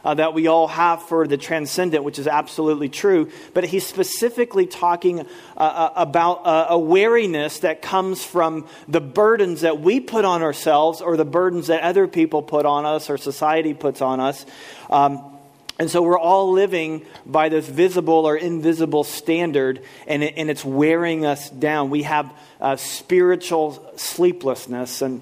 uh, 0.04 0.14
that 0.14 0.34
we 0.34 0.48
all 0.48 0.68
have 0.68 1.04
for 1.04 1.28
the 1.28 1.38
transcendent, 1.38 2.04
which 2.04 2.20
is 2.20 2.28
absolutely 2.28 2.90
true. 2.90 3.30
But 3.54 3.66
he's 3.66 3.86
specifically 3.86 4.66
talking 4.66 5.22
uh, 5.22 5.24
uh 5.58 5.94
about 5.96 6.46
uh, 6.46 6.68
a 6.70 6.80
wariness 6.80 7.60
that 7.60 7.82
comes 7.82 8.24
from 8.24 8.68
the 8.88 9.02
burdens 9.02 9.62
that 9.62 9.80
we 9.80 10.00
put 10.00 10.26
on 10.26 10.42
ourselves 10.42 11.02
or 11.02 11.18
the 11.18 11.26
burdens 11.26 11.68
that 11.68 11.82
other 11.82 12.08
people 12.08 12.42
put 12.42 12.66
on 12.66 12.86
us 12.86 13.10
or 13.10 13.18
society 13.18 13.74
puts 13.74 14.02
on 14.02 14.20
us. 14.20 14.46
Um, 14.90 15.34
and 15.80 15.90
so 15.90 16.04
we're 16.04 16.20
all 16.20 16.52
living 16.52 17.06
by 17.26 17.50
this 17.50 17.68
visible 17.68 18.28
or 18.28 18.38
invisible 18.38 19.04
standard, 19.04 19.82
and, 20.06 20.24
it, 20.24 20.36
and 20.38 20.50
it's 20.50 20.64
wearing 20.64 21.26
us 21.26 21.50
down. 21.50 21.90
We 21.90 22.04
have 22.04 22.32
uh, 22.62 22.76
spiritual 22.76 23.84
sleeplessness, 23.96 25.02
and 25.02 25.22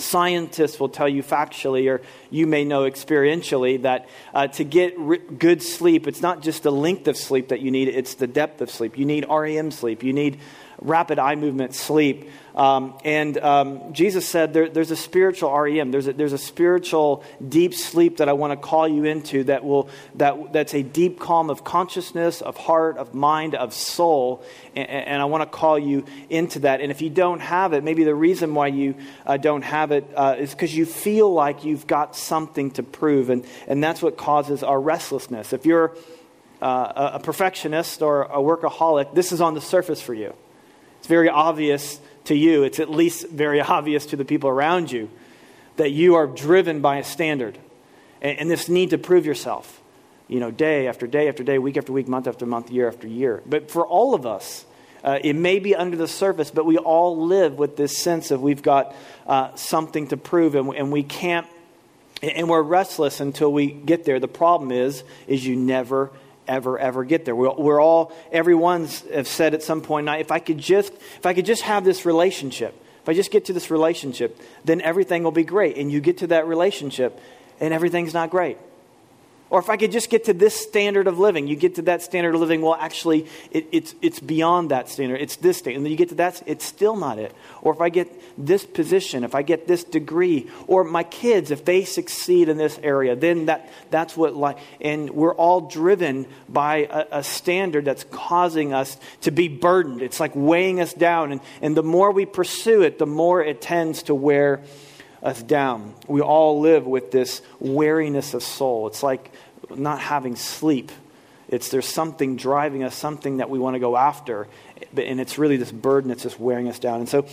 Scientists 0.00 0.80
will 0.80 0.88
tell 0.88 1.08
you 1.08 1.22
factually, 1.22 1.90
or 1.90 2.02
you 2.30 2.46
may 2.46 2.64
know 2.64 2.82
experientially, 2.82 3.82
that 3.82 4.08
uh, 4.34 4.46
to 4.48 4.64
get 4.64 4.98
r- 4.98 5.16
good 5.16 5.62
sleep, 5.62 6.06
it's 6.06 6.22
not 6.22 6.42
just 6.42 6.62
the 6.62 6.72
length 6.72 7.08
of 7.08 7.16
sleep 7.16 7.48
that 7.48 7.60
you 7.60 7.70
need, 7.70 7.88
it's 7.88 8.14
the 8.14 8.26
depth 8.26 8.60
of 8.60 8.70
sleep. 8.70 8.98
You 8.98 9.04
need 9.04 9.26
REM 9.28 9.70
sleep, 9.70 10.02
you 10.02 10.12
need 10.12 10.40
rapid 10.80 11.18
eye 11.18 11.34
movement 11.34 11.74
sleep. 11.74 12.28
Um, 12.54 12.98
and 13.04 13.38
um, 13.38 13.92
Jesus 13.92 14.26
said 14.26 14.52
there, 14.52 14.68
there's 14.68 14.90
a 14.90 14.96
spiritual 14.96 15.56
REM, 15.56 15.92
there's 15.92 16.08
a, 16.08 16.12
there's 16.12 16.32
a 16.32 16.38
spiritual 16.38 17.24
deep 17.46 17.74
sleep 17.74 18.16
that 18.16 18.28
I 18.28 18.32
want 18.32 18.52
to 18.52 18.56
call 18.56 18.88
you 18.88 19.04
into 19.04 19.44
that 19.44 19.64
will, 19.64 19.88
that, 20.16 20.52
that's 20.52 20.74
a 20.74 20.82
deep 20.82 21.20
calm 21.20 21.48
of 21.48 21.62
consciousness, 21.62 22.40
of 22.40 22.56
heart, 22.56 22.96
of 22.98 23.14
mind, 23.14 23.54
of 23.54 23.72
soul. 23.72 24.42
And, 24.74 24.88
and 24.88 25.22
I 25.22 25.26
want 25.26 25.42
to 25.42 25.46
call 25.58 25.78
you 25.78 26.04
into 26.28 26.60
that. 26.60 26.80
And 26.80 26.90
if 26.90 27.02
you 27.02 27.10
don't 27.10 27.40
have 27.40 27.72
it, 27.72 27.84
maybe 27.84 28.04
the 28.04 28.14
reason 28.14 28.54
why 28.54 28.66
you 28.68 28.96
uh, 29.26 29.36
don't 29.36 29.62
have 29.62 29.92
it 29.92 30.04
uh, 30.16 30.36
is 30.38 30.50
because 30.50 30.74
you 30.74 30.86
feel 30.86 31.32
like 31.32 31.64
you've 31.64 31.86
got 31.86 32.16
something 32.16 32.72
to 32.72 32.82
prove. 32.82 33.30
And, 33.30 33.44
and 33.68 33.82
that's 33.82 34.02
what 34.02 34.16
causes 34.16 34.62
our 34.62 34.80
restlessness. 34.80 35.52
If 35.52 35.66
you're 35.66 35.96
uh, 36.60 37.12
a 37.14 37.20
perfectionist 37.20 38.02
or 38.02 38.24
a 38.24 38.38
workaholic, 38.38 39.14
this 39.14 39.32
is 39.32 39.40
on 39.40 39.54
the 39.54 39.60
surface 39.60 40.02
for 40.02 40.14
you. 40.14 40.34
Very 41.10 41.28
obvious 41.28 41.98
to 42.26 42.36
you. 42.36 42.62
It's 42.62 42.78
at 42.78 42.88
least 42.88 43.28
very 43.30 43.60
obvious 43.60 44.06
to 44.06 44.16
the 44.16 44.24
people 44.24 44.48
around 44.48 44.92
you 44.92 45.10
that 45.74 45.90
you 45.90 46.14
are 46.14 46.28
driven 46.28 46.82
by 46.82 46.98
a 46.98 47.04
standard 47.04 47.58
and, 48.22 48.38
and 48.38 48.48
this 48.48 48.68
need 48.68 48.90
to 48.90 48.98
prove 48.98 49.26
yourself, 49.26 49.82
you 50.28 50.38
know, 50.38 50.52
day 50.52 50.86
after 50.86 51.08
day 51.08 51.28
after 51.28 51.42
day, 51.42 51.58
week 51.58 51.76
after 51.76 51.92
week, 51.92 52.06
month 52.06 52.28
after 52.28 52.46
month, 52.46 52.70
year 52.70 52.86
after 52.86 53.08
year. 53.08 53.42
But 53.44 53.72
for 53.72 53.84
all 53.84 54.14
of 54.14 54.24
us, 54.24 54.64
uh, 55.02 55.18
it 55.20 55.34
may 55.34 55.58
be 55.58 55.74
under 55.74 55.96
the 55.96 56.06
surface, 56.06 56.52
but 56.52 56.64
we 56.64 56.78
all 56.78 57.26
live 57.26 57.58
with 57.58 57.76
this 57.76 57.98
sense 57.98 58.30
of 58.30 58.40
we've 58.40 58.62
got 58.62 58.94
uh, 59.26 59.52
something 59.56 60.06
to 60.08 60.16
prove, 60.16 60.54
and, 60.54 60.72
and 60.76 60.92
we 60.92 61.02
can't, 61.02 61.48
and 62.22 62.48
we're 62.48 62.62
restless 62.62 63.18
until 63.18 63.52
we 63.52 63.72
get 63.72 64.04
there. 64.04 64.20
The 64.20 64.28
problem 64.28 64.70
is, 64.70 65.02
is 65.26 65.44
you 65.44 65.56
never 65.56 66.12
ever, 66.50 66.78
ever 66.78 67.04
get 67.04 67.24
there. 67.24 67.34
We're, 67.34 67.54
we're 67.54 67.80
all, 67.80 68.12
everyone's 68.32 69.00
have 69.10 69.28
said 69.28 69.54
at 69.54 69.62
some 69.62 69.80
point, 69.80 70.08
if 70.08 70.30
I 70.32 70.40
could 70.40 70.58
just, 70.58 70.92
if 70.92 71.24
I 71.24 71.32
could 71.32 71.46
just 71.46 71.62
have 71.62 71.84
this 71.84 72.04
relationship, 72.04 72.74
if 73.02 73.08
I 73.08 73.14
just 73.14 73.30
get 73.30 73.46
to 73.46 73.52
this 73.52 73.70
relationship, 73.70 74.38
then 74.64 74.82
everything 74.82 75.22
will 75.22 75.30
be 75.30 75.44
great. 75.44 75.78
And 75.78 75.90
you 75.90 76.00
get 76.00 76.18
to 76.18 76.26
that 76.28 76.46
relationship, 76.46 77.18
and 77.60 77.72
everything's 77.72 78.12
not 78.12 78.30
great. 78.30 78.58
Or 79.50 79.58
if 79.58 79.68
I 79.68 79.76
could 79.76 79.90
just 79.90 80.10
get 80.10 80.24
to 80.24 80.32
this 80.32 80.54
standard 80.54 81.08
of 81.08 81.18
living, 81.18 81.48
you 81.48 81.56
get 81.56 81.74
to 81.74 81.82
that 81.82 82.02
standard 82.02 82.36
of 82.36 82.40
living, 82.40 82.62
well, 82.62 82.76
actually, 82.78 83.26
it, 83.50 83.66
it's, 83.72 83.96
it's 84.00 84.20
beyond 84.20 84.70
that 84.70 84.88
standard. 84.88 85.20
It's 85.20 85.36
this 85.36 85.58
standard. 85.58 85.78
And 85.78 85.84
then 85.84 85.90
you 85.90 85.98
get 85.98 86.10
to 86.10 86.14
that, 86.16 86.40
it's 86.46 86.64
still 86.64 86.94
not 86.94 87.18
it. 87.18 87.34
Or 87.60 87.74
if 87.74 87.80
I 87.80 87.88
get 87.88 88.08
this 88.38 88.64
position, 88.64 89.24
if 89.24 89.34
I 89.34 89.42
get 89.42 89.66
this 89.66 89.82
degree, 89.82 90.48
or 90.68 90.84
my 90.84 91.02
kids, 91.02 91.50
if 91.50 91.64
they 91.64 91.84
succeed 91.84 92.48
in 92.48 92.58
this 92.58 92.78
area, 92.80 93.16
then 93.16 93.46
that, 93.46 93.68
that's 93.90 94.16
what 94.16 94.36
life, 94.36 94.62
and 94.80 95.10
we're 95.10 95.34
all 95.34 95.62
driven 95.62 96.26
by 96.48 96.88
a, 96.88 97.18
a 97.18 97.24
standard 97.24 97.84
that's 97.84 98.04
causing 98.04 98.72
us 98.72 98.96
to 99.22 99.32
be 99.32 99.48
burdened. 99.48 100.00
It's 100.00 100.20
like 100.20 100.32
weighing 100.36 100.80
us 100.80 100.94
down. 100.94 101.32
And, 101.32 101.40
and 101.60 101.76
the 101.76 101.82
more 101.82 102.12
we 102.12 102.24
pursue 102.24 102.82
it, 102.82 103.00
the 103.00 103.06
more 103.06 103.42
it 103.42 103.60
tends 103.60 104.04
to 104.04 104.14
wear 104.14 104.62
us 105.22 105.42
down. 105.42 105.94
We 106.08 106.20
all 106.20 106.60
live 106.60 106.86
with 106.86 107.10
this 107.10 107.42
weariness 107.58 108.34
of 108.34 108.42
soul. 108.42 108.86
It's 108.86 109.02
like 109.02 109.30
not 109.74 110.00
having 110.00 110.36
sleep. 110.36 110.90
It's 111.48 111.68
there's 111.68 111.86
something 111.86 112.36
driving 112.36 112.84
us, 112.84 112.94
something 112.94 113.38
that 113.38 113.50
we 113.50 113.58
want 113.58 113.74
to 113.74 113.80
go 113.80 113.96
after, 113.96 114.46
and 114.96 115.20
it's 115.20 115.36
really 115.36 115.56
this 115.56 115.72
burden 115.72 116.08
that's 116.08 116.22
just 116.22 116.38
wearing 116.38 116.68
us 116.68 116.78
down. 116.78 117.00
And 117.00 117.08
so 117.08 117.26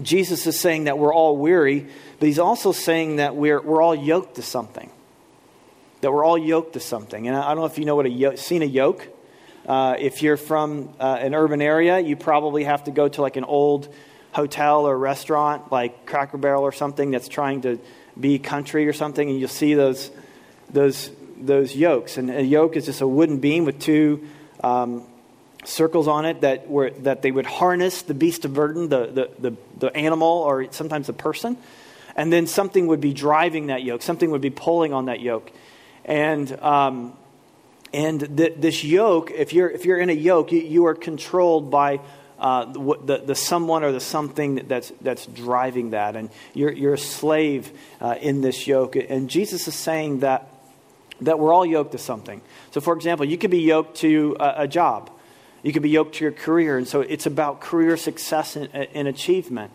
Jesus 0.00 0.46
is 0.46 0.58
saying 0.58 0.84
that 0.84 0.98
we're 0.98 1.14
all 1.14 1.36
weary, 1.36 1.86
but 2.18 2.26
he's 2.26 2.38
also 2.38 2.72
saying 2.72 3.16
that 3.16 3.36
we're, 3.36 3.60
we're 3.60 3.82
all 3.82 3.94
yoked 3.94 4.36
to 4.36 4.42
something. 4.42 4.90
That 6.02 6.12
we're 6.12 6.24
all 6.24 6.38
yoked 6.38 6.74
to 6.74 6.80
something. 6.80 7.28
And 7.28 7.36
I 7.36 7.48
don't 7.48 7.58
know 7.58 7.66
if 7.66 7.78
you 7.78 7.84
know 7.84 7.96
what 7.96 8.06
a 8.06 8.10
yoke, 8.10 8.38
seen 8.38 8.62
a 8.62 8.66
yoke. 8.66 9.06
Uh, 9.66 9.96
if 9.98 10.22
you're 10.22 10.38
from 10.38 10.94
uh, 10.98 11.18
an 11.20 11.34
urban 11.34 11.60
area, 11.60 11.98
you 11.98 12.16
probably 12.16 12.64
have 12.64 12.84
to 12.84 12.90
go 12.90 13.08
to 13.08 13.22
like 13.22 13.36
an 13.36 13.44
old 13.44 13.92
hotel 14.32 14.86
or 14.86 14.96
restaurant 14.96 15.72
like 15.72 16.06
Cracker 16.06 16.38
Barrel 16.38 16.62
or 16.62 16.72
something 16.72 17.10
that's 17.10 17.28
trying 17.28 17.62
to 17.62 17.78
be 18.18 18.38
country 18.38 18.86
or 18.86 18.92
something, 18.92 19.28
and 19.28 19.38
you'll 19.38 19.48
see 19.48 19.74
those, 19.74 20.10
those, 20.70 21.10
those 21.38 21.74
yokes. 21.74 22.16
And 22.18 22.30
a 22.30 22.42
yoke 22.42 22.76
is 22.76 22.86
just 22.86 23.00
a 23.00 23.08
wooden 23.08 23.38
beam 23.38 23.64
with 23.64 23.78
two 23.80 24.26
um, 24.62 25.04
circles 25.64 26.08
on 26.08 26.24
it 26.24 26.42
that, 26.42 26.68
were, 26.68 26.90
that 26.90 27.22
they 27.22 27.30
would 27.30 27.46
harness 27.46 28.02
the 28.02 28.14
beast 28.14 28.44
of 28.44 28.54
burden, 28.54 28.88
the, 28.88 29.06
the, 29.06 29.50
the, 29.50 29.56
the 29.78 29.96
animal, 29.96 30.28
or 30.28 30.70
sometimes 30.72 31.06
the 31.06 31.12
person. 31.12 31.56
And 32.16 32.32
then 32.32 32.46
something 32.46 32.88
would 32.88 33.00
be 33.00 33.14
driving 33.14 33.68
that 33.68 33.82
yoke, 33.82 34.02
something 34.02 34.30
would 34.30 34.42
be 34.42 34.50
pulling 34.50 34.92
on 34.92 35.06
that 35.06 35.20
yoke. 35.20 35.50
And 36.04 36.50
um, 36.60 37.14
and 37.92 38.36
th- 38.36 38.54
this 38.56 38.84
yoke, 38.84 39.30
if 39.30 39.52
you're, 39.52 39.68
if 39.68 39.84
you're 39.84 39.98
in 39.98 40.10
a 40.10 40.14
yoke, 40.14 40.52
you, 40.52 40.60
you 40.60 40.86
are 40.86 40.94
controlled 40.94 41.70
by 41.70 42.00
uh, 42.40 42.64
the, 42.64 43.22
the, 43.26 43.34
someone 43.34 43.84
or 43.84 43.92
the 43.92 44.00
something 44.00 44.66
that's, 44.66 44.90
that's 45.02 45.26
driving 45.26 45.90
that. 45.90 46.16
And 46.16 46.30
you're, 46.54 46.72
you're 46.72 46.94
a 46.94 46.98
slave 46.98 47.70
uh, 48.00 48.16
in 48.20 48.40
this 48.40 48.66
yoke. 48.66 48.96
And 48.96 49.28
Jesus 49.28 49.68
is 49.68 49.74
saying 49.74 50.20
that, 50.20 50.48
that 51.20 51.38
we're 51.38 51.52
all 51.52 51.66
yoked 51.66 51.92
to 51.92 51.98
something. 51.98 52.40
So, 52.70 52.80
for 52.80 52.94
example, 52.94 53.26
you 53.26 53.36
could 53.36 53.50
be 53.50 53.60
yoked 53.60 53.98
to 53.98 54.36
a, 54.40 54.62
a 54.62 54.68
job, 54.68 55.10
you 55.62 55.72
could 55.72 55.82
be 55.82 55.90
yoked 55.90 56.14
to 56.16 56.24
your 56.24 56.32
career. 56.32 56.78
And 56.78 56.88
so 56.88 57.02
it's 57.02 57.26
about 57.26 57.60
career 57.60 57.98
success 57.98 58.56
and, 58.56 58.74
and 58.74 59.06
achievement 59.06 59.72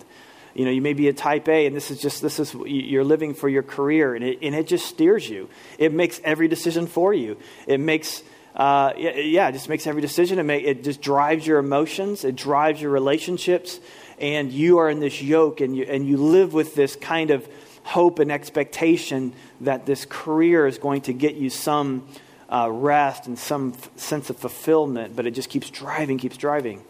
you 0.56 0.64
know 0.64 0.72
you 0.72 0.82
may 0.82 0.94
be 0.94 1.10
a 1.10 1.14
type 1.14 1.50
a 1.50 1.66
and 1.66 1.76
this 1.76 1.92
is 1.92 2.00
just 2.00 2.22
this 2.22 2.40
is 2.40 2.56
you're 2.66 3.04
living 3.04 3.34
for 3.34 3.50
your 3.50 3.62
career 3.62 4.16
and 4.16 4.24
it, 4.24 4.40
and 4.42 4.56
it 4.56 4.66
just 4.68 4.86
steers 4.86 5.30
you 5.30 5.50
it 5.78 5.92
makes 5.92 6.22
every 6.24 6.48
decision 6.48 6.88
for 6.88 7.14
you 7.14 7.38
it 7.68 7.78
makes 7.78 8.24
uh, 8.56 8.94
yeah, 8.98 9.50
it 9.50 9.52
just 9.52 9.68
makes 9.68 9.86
every 9.86 10.02
decision. 10.02 10.40
It, 10.40 10.44
make, 10.44 10.64
it 10.64 10.84
just 10.84 11.02
drives 11.02 11.46
your 11.46 11.60
emotions. 11.60 12.24
It 12.24 12.36
drives 12.36 12.82
your 12.82 12.92
relationships. 12.92 13.80
And 14.18 14.52
you 14.52 14.78
are 14.78 14.90
in 14.90 15.02
this 15.02 15.22
yoke 15.22 15.60
and 15.60 15.76
you, 15.76 15.84
and 15.84 16.08
you 16.08 16.18
live 16.18 16.54
with 16.54 16.74
this 16.74 16.96
kind 16.96 17.32
of 17.32 17.48
hope 17.84 18.20
and 18.20 18.32
expectation 18.32 19.34
that 19.62 19.86
this 19.86 20.06
career 20.06 20.68
is 20.68 20.78
going 20.78 21.02
to 21.02 21.14
get 21.14 21.36
you 21.36 21.50
some 21.50 22.08
uh, 22.50 22.70
rest 22.72 23.28
and 23.28 23.38
some 23.38 23.74
f- 23.76 23.90
sense 23.98 24.30
of 24.30 24.38
fulfillment, 24.38 25.16
but 25.16 25.26
it 25.26 25.32
just 25.32 25.50
keeps 25.50 25.70
driving, 25.70 26.18
keeps 26.18 26.38
driving. 26.38 26.84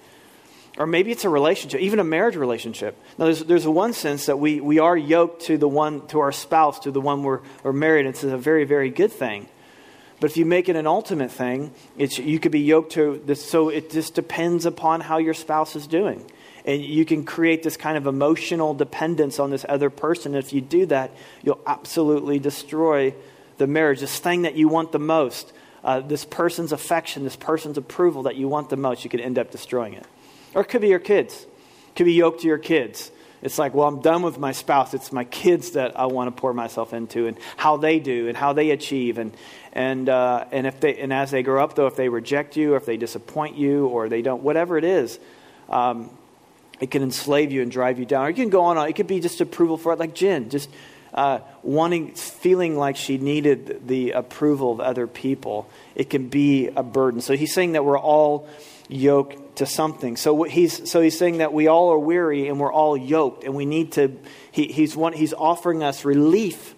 Or 0.78 0.86
maybe 0.86 1.12
it's 1.12 1.25
a 1.25 1.30
relationship, 1.30 1.82
even 1.82 1.99
a 1.99 2.04
marriage 2.04 2.36
relationship. 2.36 2.97
Now, 3.17 3.25
there's, 3.25 3.39
there's 3.43 3.67
one 3.67 3.93
sense 3.93 4.28
that 4.28 4.38
we, 4.38 4.60
we 4.60 4.80
are 4.80 4.95
yoked 4.95 5.45
to 5.45 5.58
the 5.58 5.67
one, 5.67 6.06
to 6.08 6.19
our 6.19 6.32
spouse, 6.32 6.80
to 6.80 6.91
the 6.91 7.01
one 7.01 7.23
we're, 7.23 7.41
we're 7.63 7.73
married. 7.73 8.06
It's 8.06 8.23
a 8.23 8.38
very, 8.38 8.65
very 8.65 8.89
good 8.89 9.12
thing. 9.12 9.47
But 10.25 10.31
if 10.31 10.38
you 10.38 10.45
make 10.47 10.69
it 10.69 10.75
an 10.75 10.88
ultimate 10.88 11.31
thing, 11.31 11.69
it's, 11.99 12.17
you 12.17 12.39
could 12.39 12.51
be 12.51 12.61
yoked 12.61 12.93
to 12.93 13.21
this. 13.27 13.47
So 13.47 13.69
it 13.69 13.91
just 13.91 14.15
depends 14.15 14.65
upon 14.65 15.01
how 15.01 15.19
your 15.19 15.35
spouse 15.35 15.75
is 15.75 15.85
doing. 15.85 16.25
And 16.65 16.83
you 16.83 17.05
can 17.05 17.25
create 17.25 17.61
this 17.61 17.77
kind 17.77 17.95
of 17.95 18.07
emotional 18.07 18.73
dependence 18.73 19.38
on 19.38 19.51
this 19.51 19.67
other 19.69 19.91
person. 19.91 20.33
If 20.33 20.51
you 20.51 20.61
do 20.61 20.88
that, 20.88 21.11
you'll 21.43 21.61
absolutely 21.67 22.39
destroy 22.39 23.13
the 23.59 23.67
marriage. 23.67 23.99
This 23.99 24.17
thing 24.17 24.41
that 24.41 24.55
you 24.55 24.67
want 24.67 24.91
the 24.91 24.97
most, 24.97 25.53
uh, 25.83 25.99
this 25.99 26.25
person's 26.25 26.71
affection, 26.71 27.23
this 27.23 27.35
person's 27.35 27.77
approval 27.77 28.23
that 28.23 28.35
you 28.35 28.47
want 28.47 28.71
the 28.71 28.77
most, 28.77 29.03
you 29.03 29.11
could 29.11 29.21
end 29.21 29.38
up 29.38 29.51
destroying 29.51 29.93
it. 29.93 30.07
Or 30.55 30.63
it 30.63 30.69
could 30.69 30.81
be 30.81 30.88
your 30.88 30.97
kids. 30.97 31.43
It 31.89 31.95
could 31.95 32.05
be 32.05 32.13
yoked 32.13 32.41
to 32.41 32.47
your 32.47 32.57
kids. 32.57 33.11
It's 33.45 33.60
like, 33.60 33.75
well, 33.75 33.88
I'm 33.88 34.01
done 34.01 34.23
with 34.23 34.39
my 34.39 34.53
spouse. 34.53 34.95
It's 34.95 35.12
my 35.12 35.23
kids 35.23 35.71
that 35.71 35.99
I 35.99 36.08
want 36.08 36.36
to 36.36 36.41
pour 36.41 36.51
myself 36.51 36.95
into 36.95 37.27
and 37.27 37.38
how 37.58 37.77
they 37.77 37.99
do 37.99 38.27
and 38.27 38.36
how 38.36 38.53
they 38.53 38.71
achieve. 38.71 39.19
And, 39.19 39.38
and, 39.71 40.10
uh, 40.10 40.45
and, 40.51 40.65
if 40.65 40.79
they, 40.79 40.97
and 40.97 41.13
as 41.13 41.29
they 41.29 41.43
grow 41.43 41.63
up, 41.63 41.75
though, 41.75 41.86
if 41.86 41.95
they 41.95 42.10
reject 42.10 42.58
you 42.58 42.73
or 42.73 42.77
if 42.77 42.88
they 42.88 42.97
disappoint 42.97 43.55
you 43.55 43.86
or 43.86 44.10
they 44.10 44.23
don't, 44.23 44.41
whatever 44.41 44.79
it 44.79 44.84
is, 44.84 45.19
um, 45.69 46.10
it 46.79 46.89
can 46.89 47.03
enslave 47.03 47.51
you 47.51 47.62
and 47.62 47.69
drive 47.69 47.99
you 47.99 48.05
down. 48.05 48.25
Or 48.25 48.29
you 48.29 48.36
can 48.36 48.49
go 48.49 48.63
on, 48.63 48.89
it 48.89 48.93
could 48.93 49.05
be 49.05 49.19
just 49.19 49.39
approval 49.41 49.77
for 49.77 49.93
it, 49.93 49.99
like 49.99 50.15
Jen, 50.15 50.49
just 50.49 50.67
uh, 51.13 51.38
wanting, 51.62 52.15
feeling 52.15 52.75
like 52.75 52.95
she 52.95 53.19
needed 53.19 53.88
the 53.88 54.13
approval 54.13 54.71
of 54.71 54.79
other 54.79 55.05
people. 55.05 55.69
It 55.93 56.10
can 56.10 56.29
be 56.29 56.69
a 56.69 56.81
burden. 56.81 57.21
So 57.21 57.36
he's 57.36 57.53
saying 57.53 57.73
that 57.73 57.86
we're 57.86 57.99
all 57.99 58.49
yoked 58.89 59.44
to 59.57 59.65
something. 59.65 60.17
So 60.17 60.43
he's, 60.43 60.89
so 60.89 61.01
he's 61.01 61.17
saying 61.17 61.37
that 61.37 61.53
we 61.53 61.67
all 61.67 61.91
are 61.91 61.99
weary 61.99 62.47
and 62.47 62.59
we're 62.59 62.73
all 62.73 62.95
yoked, 62.95 63.43
and 63.43 63.53
we 63.55 63.65
need 63.65 63.93
to, 63.93 64.17
he, 64.51 64.67
he's, 64.67 64.95
one, 64.95 65.13
he's 65.13 65.33
offering 65.33 65.83
us 65.83 66.05
relief 66.05 66.75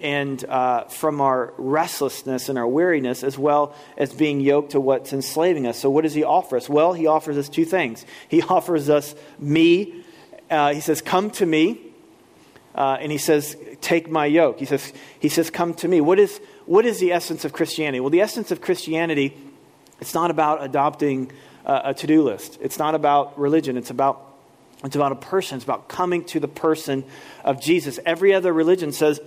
and 0.00 0.42
uh, 0.46 0.84
from 0.84 1.20
our 1.20 1.52
restlessness 1.58 2.48
and 2.48 2.58
our 2.58 2.66
weariness, 2.66 3.22
as 3.22 3.38
well 3.38 3.74
as 3.96 4.12
being 4.12 4.40
yoked 4.40 4.70
to 4.72 4.80
what's 4.80 5.12
enslaving 5.12 5.66
us. 5.66 5.78
So, 5.78 5.90
what 5.90 6.02
does 6.02 6.14
he 6.14 6.24
offer 6.24 6.56
us? 6.56 6.68
Well, 6.68 6.92
he 6.94 7.06
offers 7.06 7.36
us 7.36 7.48
two 7.48 7.64
things. 7.64 8.04
He 8.28 8.42
offers 8.48 8.88
us 8.88 9.14
me. 9.38 10.04
Uh, 10.50 10.72
he 10.72 10.80
says, 10.80 11.02
"Come 11.02 11.30
to 11.32 11.46
me," 11.46 11.80
uh, 12.74 12.96
and 13.00 13.12
he 13.12 13.18
says, 13.18 13.56
"Take 13.80 14.10
my 14.10 14.26
yoke." 14.26 14.58
He 14.58 14.64
says, 14.64 14.92
"He 15.18 15.28
says, 15.28 15.50
come 15.50 15.74
to 15.74 15.88
me." 15.88 16.00
What 16.00 16.18
is 16.18 16.40
what 16.66 16.86
is 16.86 16.98
the 16.98 17.12
essence 17.12 17.44
of 17.44 17.52
Christianity? 17.52 18.00
Well, 18.00 18.10
the 18.10 18.22
essence 18.22 18.50
of 18.50 18.60
Christianity, 18.60 19.36
it's 20.00 20.14
not 20.14 20.30
about 20.30 20.64
adopting 20.64 21.30
Uh, 21.64 21.80
a 21.84 21.94
to-do 21.94 22.22
list. 22.22 22.58
It's 22.60 22.78
not 22.78 22.94
about 22.94 23.38
religion. 23.38 23.76
It's 23.76 23.90
about 23.90 24.26
it's 24.82 24.96
about 24.96 25.12
a 25.12 25.16
person. 25.16 25.56
It's 25.56 25.64
about 25.64 25.88
coming 25.88 26.24
to 26.26 26.40
the 26.40 26.48
person 26.48 27.04
of 27.44 27.60
Jesus. 27.60 27.98
Every 28.06 28.32
other 28.32 28.52
religion 28.52 28.92
says 28.92 29.20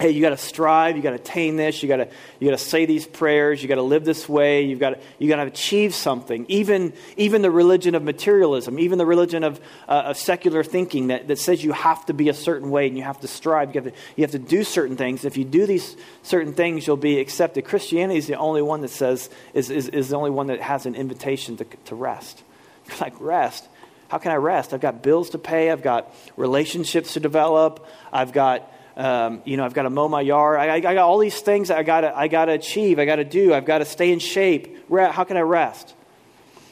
hey, 0.00 0.10
you 0.10 0.22
got 0.22 0.30
to 0.30 0.36
strive, 0.38 0.96
you 0.96 1.02
got 1.02 1.10
to 1.10 1.16
attain 1.16 1.56
this, 1.56 1.82
you 1.82 1.88
got 1.88 1.98
to 1.98 2.08
you 2.38 2.48
got 2.50 2.58
to 2.58 2.64
say 2.64 2.86
these 2.86 3.06
prayers, 3.06 3.62
you 3.62 3.68
got 3.68 3.74
to 3.74 3.82
live 3.82 4.02
this 4.02 4.26
way, 4.26 4.62
you've 4.62 4.78
got 4.78 4.90
to, 4.90 5.00
you 5.18 5.28
got 5.28 5.36
to 5.36 5.42
achieve 5.42 5.94
something. 5.94 6.46
Even 6.48 6.94
even 7.18 7.42
the 7.42 7.50
religion 7.50 7.94
of 7.94 8.02
materialism, 8.02 8.78
even 8.78 8.96
the 8.96 9.04
religion 9.04 9.44
of, 9.44 9.60
uh, 9.86 10.04
of 10.06 10.16
secular 10.16 10.64
thinking 10.64 11.08
that, 11.08 11.28
that 11.28 11.38
says 11.38 11.62
you 11.62 11.72
have 11.72 12.06
to 12.06 12.14
be 12.14 12.30
a 12.30 12.34
certain 12.34 12.70
way 12.70 12.88
and 12.88 12.96
you 12.96 13.02
have 13.02 13.20
to 13.20 13.28
strive, 13.28 13.74
you 13.74 13.82
have 13.82 13.92
to, 13.92 13.98
you 14.16 14.22
have 14.22 14.30
to 14.30 14.38
do 14.38 14.64
certain 14.64 14.96
things. 14.96 15.26
If 15.26 15.36
you 15.36 15.44
do 15.44 15.66
these 15.66 15.96
certain 16.22 16.54
things, 16.54 16.86
you'll 16.86 16.96
be 16.96 17.20
accepted. 17.20 17.66
Christianity 17.66 18.18
is 18.18 18.26
the 18.26 18.38
only 18.38 18.62
one 18.62 18.80
that 18.80 18.88
says 18.88 19.28
is, 19.52 19.68
is, 19.68 19.88
is 19.88 20.08
the 20.08 20.16
only 20.16 20.30
one 20.30 20.46
that 20.46 20.62
has 20.62 20.86
an 20.86 20.94
invitation 20.94 21.58
to, 21.58 21.64
to 21.84 21.94
rest. 21.94 22.42
Like 23.00 23.14
rest. 23.20 23.68
How 24.08 24.18
can 24.18 24.32
I 24.32 24.36
rest? 24.36 24.74
I've 24.74 24.80
got 24.80 25.00
bills 25.00 25.30
to 25.30 25.38
pay. 25.38 25.70
I've 25.70 25.82
got 25.82 26.12
relationships 26.36 27.12
to 27.12 27.20
develop. 27.20 27.86
I've 28.12 28.32
got 28.32 28.68
um, 28.96 29.42
you 29.44 29.56
know, 29.56 29.64
I've 29.64 29.74
got 29.74 29.82
to 29.82 29.90
mow 29.90 30.08
my 30.08 30.20
yard. 30.20 30.58
I, 30.58 30.74
I, 30.74 30.80
got 30.80 30.98
all 30.98 31.18
these 31.18 31.40
things 31.40 31.70
I 31.70 31.82
got 31.82 32.02
to 32.02 32.16
I 32.16 32.28
got 32.28 32.46
to 32.46 32.52
achieve. 32.52 32.98
I 32.98 33.04
got 33.04 33.16
to 33.16 33.24
do. 33.24 33.54
I've 33.54 33.64
got 33.64 33.78
to 33.78 33.84
stay 33.84 34.12
in 34.12 34.18
shape. 34.18 34.90
How 34.90 35.24
can 35.24 35.36
I 35.36 35.42
rest? 35.42 35.94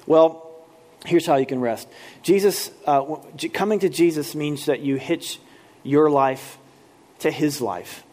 Well, 0.06 0.50
here's 1.04 1.26
how 1.26 1.36
you 1.36 1.46
can 1.46 1.60
rest. 1.60 1.88
Jesus, 2.22 2.70
uh, 2.86 3.16
coming 3.52 3.80
to 3.80 3.88
Jesus 3.88 4.34
means 4.34 4.66
that 4.66 4.80
you 4.80 4.96
hitch 4.96 5.38
your 5.82 6.10
life 6.10 6.58
to 7.20 7.30
His 7.30 7.60
life. 7.60 8.04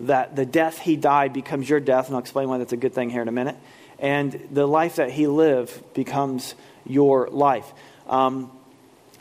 That 0.00 0.36
the 0.36 0.46
death 0.46 0.78
He 0.78 0.96
died 0.96 1.32
becomes 1.32 1.68
your 1.68 1.80
death, 1.80 2.06
and 2.06 2.14
I'll 2.14 2.20
explain 2.20 2.48
why 2.48 2.58
that's 2.58 2.72
a 2.72 2.76
good 2.76 2.94
thing 2.94 3.10
here 3.10 3.22
in 3.22 3.28
a 3.28 3.32
minute. 3.32 3.56
And 3.98 4.48
the 4.52 4.66
life 4.66 4.96
that 4.96 5.10
He 5.10 5.26
lived 5.26 5.94
becomes 5.94 6.54
your 6.86 7.28
life. 7.28 7.72
Um, 8.06 8.50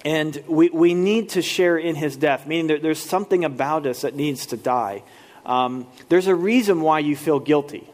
and 0.05 0.43
we, 0.47 0.69
we 0.69 0.93
need 0.93 1.29
to 1.29 1.41
share 1.41 1.77
in 1.77 1.95
his 1.95 2.15
death, 2.15 2.47
meaning 2.47 2.67
there, 2.67 2.79
there's 2.79 2.99
something 2.99 3.43
about 3.43 3.85
us 3.85 4.01
that 4.01 4.15
needs 4.15 4.47
to 4.47 4.57
die. 4.57 5.03
Um, 5.45 5.87
there's 6.09 6.27
a 6.27 6.35
reason 6.35 6.81
why 6.81 6.99
you 6.99 7.15
feel 7.15 7.39
guilty. 7.39 7.87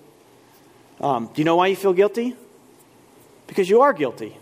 Um, 1.00 1.28
do 1.34 1.42
you 1.42 1.46
know 1.46 1.56
why 1.56 1.68
you 1.68 1.76
feel 1.76 1.94
guilty? 1.94 2.36
Because 3.48 3.70
you 3.70 3.82
are 3.82 3.94
guilty. 3.94 4.38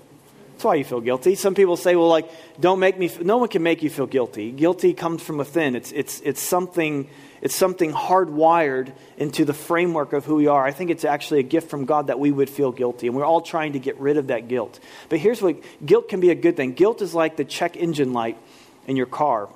That's 0.62 0.68
why 0.68 0.76
you 0.76 0.84
feel 0.84 1.02
guilty. 1.02 1.34
Some 1.34 1.56
people 1.56 1.76
say, 1.76 1.96
well, 1.96 2.08
like, 2.08 2.30
don't 2.60 2.80
make 2.80 2.96
me, 2.96 3.10
no 3.20 3.38
one 3.38 3.50
can 3.50 3.64
make 3.64 3.82
you 3.82 3.90
feel 3.90 4.06
guilty. 4.06 4.52
Guilty 4.52 4.94
comes 4.94 5.24
from 5.24 5.38
within. 5.38 5.76
It's, 5.76 5.92
it's, 5.92 6.22
it's 6.22 6.40
something 6.40 7.10
it's 7.42 7.56
something 7.56 7.92
hardwired 7.92 8.94
into 9.18 9.44
the 9.44 9.56
framework 9.56 10.14
of 10.14 10.24
who 10.26 10.36
we 10.36 10.46
are. 10.46 10.64
I 10.64 10.70
think 10.70 10.92
it's 10.92 11.04
actually 11.04 11.40
a 11.40 11.44
gift 11.44 11.72
from 11.72 11.86
God 11.86 12.06
that 12.06 12.20
we 12.20 12.30
would 12.30 12.48
feel 12.48 12.72
guilty. 12.72 13.08
And 13.08 13.16
we're 13.16 13.26
all 13.26 13.42
trying 13.42 13.74
to 13.74 13.80
get 13.80 14.00
rid 14.00 14.18
of 14.18 14.28
that 14.28 14.50
guilt. 14.50 14.80
But 15.10 15.18
here's 15.18 15.42
what 15.42 15.56
guilt 15.84 16.10
can 16.10 16.20
be 16.20 16.30
a 16.30 16.36
good 16.36 16.56
thing 16.56 16.74
guilt 16.74 17.02
is 17.02 17.16
like 17.16 17.38
the 17.38 17.44
check 17.44 17.76
engine 17.76 18.14
light 18.14 18.38
in 18.86 18.96
your 18.96 19.08
car 19.08 19.50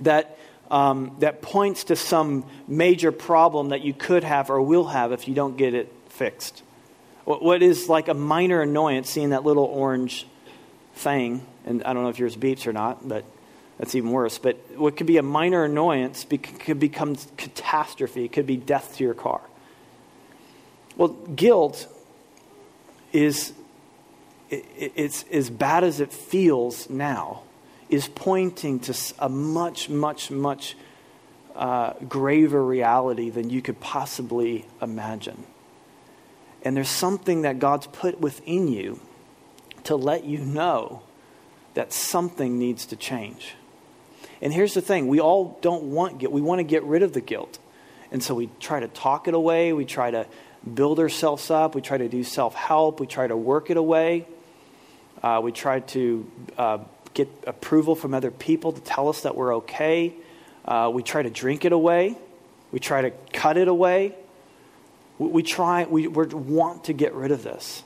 that, 0.00 0.36
um, 0.72 1.14
that 1.20 1.40
points 1.40 1.84
to 1.84 1.94
some 1.94 2.44
major 2.66 3.12
problem 3.12 3.68
that 3.68 3.82
you 3.82 3.94
could 3.94 4.24
have 4.24 4.50
or 4.50 4.60
will 4.60 4.86
have 4.86 5.12
if 5.12 5.28
you 5.28 5.36
don't 5.36 5.56
get 5.56 5.72
it 5.72 5.94
fixed. 6.08 6.64
What 7.24 7.62
is 7.62 7.88
like 7.88 8.08
a 8.08 8.14
minor 8.14 8.62
annoyance, 8.62 9.08
seeing 9.08 9.30
that 9.30 9.44
little 9.44 9.66
orange 9.66 10.26
thing, 10.94 11.46
and 11.64 11.82
I 11.84 11.92
don't 11.92 12.02
know 12.02 12.08
if 12.08 12.18
yours 12.18 12.36
beeps 12.36 12.66
or 12.66 12.72
not, 12.72 13.06
but 13.06 13.24
that's 13.78 13.94
even 13.94 14.10
worse. 14.10 14.38
But 14.38 14.56
what 14.76 14.96
could 14.96 15.06
be 15.06 15.16
a 15.16 15.22
minor 15.22 15.64
annoyance 15.64 16.24
be, 16.24 16.38
could 16.38 16.78
become 16.78 17.16
catastrophe. 17.36 18.24
It 18.24 18.32
could 18.32 18.46
be 18.46 18.56
death 18.56 18.96
to 18.96 19.04
your 19.04 19.14
car. 19.14 19.40
Well, 20.96 21.08
guilt 21.08 21.88
is 23.12 23.52
it's 24.50 25.24
as 25.30 25.48
bad 25.48 25.82
as 25.82 26.00
it 26.00 26.12
feels 26.12 26.90
now 26.90 27.42
is 27.88 28.08
pointing 28.08 28.80
to 28.80 28.94
a 29.18 29.28
much, 29.28 29.88
much, 29.88 30.30
much 30.30 30.76
uh, 31.54 31.92
graver 32.08 32.64
reality 32.64 33.30
than 33.30 33.50
you 33.50 33.60
could 33.62 33.80
possibly 33.80 34.66
imagine. 34.80 35.44
And 36.62 36.76
there's 36.76 36.88
something 36.88 37.42
that 37.42 37.58
God's 37.58 37.86
put 37.86 38.20
within 38.20 38.68
you 38.68 39.00
to 39.84 39.96
let 39.96 40.24
you 40.24 40.38
know 40.38 41.02
that 41.74 41.92
something 41.92 42.58
needs 42.58 42.86
to 42.86 42.96
change. 42.96 43.54
And 44.40 44.52
here's 44.52 44.74
the 44.74 44.82
thing 44.82 45.08
we 45.08 45.20
all 45.20 45.58
don't 45.62 45.84
want 45.84 46.18
guilt. 46.18 46.32
We 46.32 46.40
want 46.40 46.58
to 46.58 46.64
get 46.64 46.82
rid 46.84 47.02
of 47.02 47.12
the 47.12 47.20
guilt. 47.20 47.58
And 48.10 48.22
so 48.22 48.34
we 48.34 48.50
try 48.60 48.80
to 48.80 48.88
talk 48.88 49.28
it 49.28 49.34
away. 49.34 49.72
We 49.72 49.84
try 49.84 50.10
to 50.10 50.26
build 50.74 50.98
ourselves 50.98 51.50
up. 51.50 51.74
We 51.74 51.80
try 51.80 51.98
to 51.98 52.08
do 52.08 52.24
self 52.24 52.54
help. 52.54 53.00
We 53.00 53.06
try 53.06 53.26
to 53.26 53.36
work 53.36 53.70
it 53.70 53.76
away. 53.76 54.26
Uh, 55.22 55.40
we 55.42 55.52
try 55.52 55.80
to 55.80 56.30
uh, 56.58 56.78
get 57.14 57.28
approval 57.46 57.94
from 57.94 58.14
other 58.14 58.30
people 58.30 58.72
to 58.72 58.80
tell 58.80 59.08
us 59.08 59.22
that 59.22 59.36
we're 59.36 59.56
okay. 59.56 60.14
Uh, 60.64 60.90
we 60.92 61.02
try 61.02 61.22
to 61.22 61.30
drink 61.30 61.64
it 61.64 61.72
away. 61.72 62.16
We 62.72 62.80
try 62.80 63.02
to 63.02 63.10
cut 63.32 63.56
it 63.56 63.68
away. 63.68 64.16
We, 65.18 65.42
try, 65.42 65.84
we 65.84 66.08
want 66.08 66.84
to 66.84 66.92
get 66.92 67.14
rid 67.14 67.30
of 67.30 67.44
this, 67.44 67.84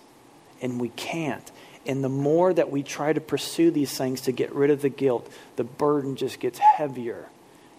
and 0.63 0.81
we 0.81 0.89
can't. 0.91 1.51
And 1.87 2.03
the 2.03 2.09
more 2.09 2.53
that 2.53 2.71
we 2.71 2.83
try 2.83 3.13
to 3.13 3.21
pursue 3.21 3.71
these 3.71 3.97
things 3.97 4.23
to 4.23 4.33
get 4.33 4.53
rid 4.53 4.71
of 4.71 4.83
the 4.83 4.89
guilt, 4.89 5.31
the 5.55 5.65
burden 5.65 6.17
just 6.17 6.41
gets 6.41 6.59
heavier 6.59 7.29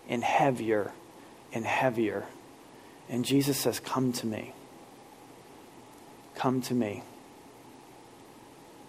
and 0.08 0.24
heavier 0.24 0.92
and 1.52 1.66
heavier. 1.66 2.26
And 3.10 3.26
Jesus 3.26 3.58
says, 3.58 3.80
Come 3.82 4.14
to 4.14 4.26
me. 4.26 4.54
Come 6.36 6.62
to 6.64 6.74
me. 6.74 7.04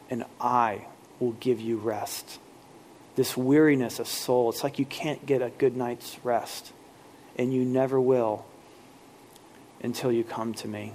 And 0.08 0.24
I 0.40 0.86
will 1.18 1.32
give 1.32 1.60
you 1.60 1.78
rest. 1.78 2.38
This 3.16 3.36
weariness 3.36 3.98
of 3.98 4.06
soul, 4.06 4.50
it's 4.50 4.62
like 4.62 4.78
you 4.78 4.84
can't 4.84 5.26
get 5.26 5.42
a 5.42 5.50
good 5.50 5.76
night's 5.76 6.16
rest. 6.22 6.72
And 7.36 7.52
you 7.52 7.64
never 7.64 8.00
will 8.00 8.46
until 9.82 10.12
you 10.12 10.22
come 10.22 10.54
to 10.54 10.68
me. 10.68 10.92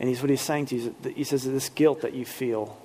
And 0.00 0.08
he's 0.08 0.22
what 0.22 0.30
he's 0.30 0.40
saying 0.40 0.66
to 0.66 0.76
you. 0.76 0.94
He 1.14 1.24
says 1.24 1.44
this 1.44 1.68
guilt 1.68 2.00
that 2.00 2.14
you 2.14 2.24
feel, 2.24 2.76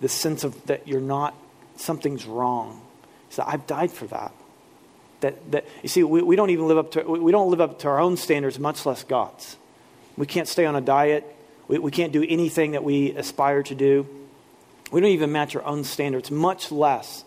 this 0.00 0.12
sense 0.12 0.42
of 0.42 0.66
that 0.66 0.88
you're 0.88 1.00
not, 1.00 1.32
something's 1.76 2.26
wrong. 2.26 2.82
He 3.28 3.36
said, 3.36 3.44
I've 3.46 3.68
died 3.68 3.92
for 3.92 4.06
that. 4.08 4.32
That, 5.20 5.52
that 5.52 5.68
you 5.82 5.88
see, 5.88 6.02
we, 6.02 6.22
we 6.22 6.34
don't 6.34 6.50
even 6.50 6.66
live 6.66 6.76
up 6.76 6.90
to 6.92 7.02
we 7.02 7.30
don't 7.30 7.50
live 7.50 7.60
up 7.60 7.78
to 7.78 7.88
our 7.88 8.00
own 8.00 8.16
standards, 8.16 8.58
much 8.58 8.84
less 8.84 9.04
God's. 9.04 9.56
We 10.16 10.26
can't 10.26 10.48
stay 10.48 10.66
on 10.66 10.74
a 10.74 10.80
diet. 10.80 11.24
We, 11.68 11.78
we 11.78 11.92
can't 11.92 12.12
do 12.12 12.26
anything 12.28 12.72
that 12.72 12.82
we 12.82 13.12
aspire 13.12 13.62
to 13.62 13.74
do. 13.74 14.06
We 14.90 15.00
don't 15.00 15.10
even 15.10 15.32
match 15.32 15.54
our 15.56 15.64
own 15.64 15.84
standards, 15.84 16.30
much 16.30 16.72
less 16.72 17.24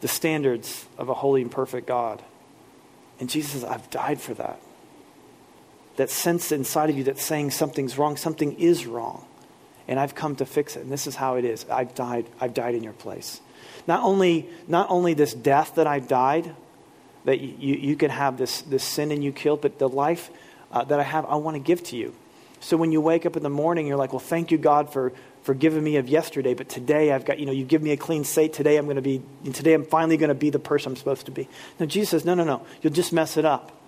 the 0.00 0.08
standards 0.08 0.84
of 0.98 1.08
a 1.08 1.14
holy 1.14 1.42
and 1.42 1.50
perfect 1.50 1.86
God. 1.86 2.22
And 3.20 3.30
Jesus 3.30 3.52
says, 3.52 3.64
I've 3.64 3.88
died 3.88 4.20
for 4.20 4.34
that 4.34 4.60
that 5.96 6.10
sense 6.10 6.52
inside 6.52 6.90
of 6.90 6.96
you 6.96 7.04
that's 7.04 7.24
saying 7.24 7.50
something's 7.50 7.98
wrong, 7.98 8.16
something 8.16 8.58
is 8.58 8.86
wrong. 8.86 9.24
And 9.88 9.98
I've 9.98 10.14
come 10.14 10.36
to 10.36 10.46
fix 10.46 10.76
it. 10.76 10.80
And 10.80 10.92
this 10.92 11.06
is 11.06 11.16
how 11.16 11.36
it 11.36 11.44
is. 11.44 11.66
I've 11.68 11.94
died, 11.94 12.26
I've 12.40 12.54
died 12.54 12.74
in 12.74 12.84
your 12.84 12.92
place. 12.92 13.40
Not 13.86 14.02
only, 14.02 14.48
not 14.68 14.88
only 14.88 15.14
this 15.14 15.34
death 15.34 15.74
that 15.74 15.86
I've 15.86 16.06
died, 16.06 16.54
that 17.24 17.40
you, 17.40 17.74
you 17.74 17.96
can 17.96 18.10
have 18.10 18.38
this, 18.38 18.62
this 18.62 18.84
sin 18.84 19.10
and 19.10 19.22
you 19.22 19.32
killed, 19.32 19.60
but 19.60 19.78
the 19.78 19.88
life 19.88 20.30
uh, 20.70 20.84
that 20.84 21.00
I 21.00 21.02
have, 21.02 21.26
I 21.26 21.36
want 21.36 21.56
to 21.56 21.58
give 21.58 21.82
to 21.84 21.96
you. 21.96 22.14
So 22.60 22.76
when 22.76 22.92
you 22.92 23.00
wake 23.00 23.26
up 23.26 23.36
in 23.36 23.42
the 23.42 23.50
morning, 23.50 23.86
you're 23.86 23.96
like, 23.96 24.12
well, 24.12 24.20
thank 24.20 24.50
you, 24.50 24.58
God, 24.58 24.92
for 24.92 25.12
forgiving 25.42 25.82
me 25.82 25.96
of 25.96 26.08
yesterday, 26.08 26.52
but 26.54 26.68
today 26.68 27.12
I've 27.12 27.24
got, 27.24 27.38
you 27.38 27.46
know, 27.46 27.52
you 27.52 27.64
give 27.64 27.82
me 27.82 27.92
a 27.92 27.96
clean 27.96 28.24
slate. 28.24 28.52
Today 28.52 28.76
I'm 28.76 28.84
going 28.84 28.96
to 28.96 29.02
be, 29.02 29.22
today 29.52 29.72
I'm 29.72 29.86
finally 29.86 30.18
going 30.18 30.28
to 30.28 30.34
be 30.34 30.50
the 30.50 30.58
person 30.58 30.92
I'm 30.92 30.96
supposed 30.96 31.26
to 31.26 31.32
be. 31.32 31.48
No, 31.78 31.86
Jesus 31.86 32.10
says, 32.10 32.24
no, 32.24 32.34
no, 32.34 32.44
no. 32.44 32.66
You'll 32.82 32.92
just 32.92 33.12
mess 33.12 33.38
it 33.38 33.46
up. 33.46 33.79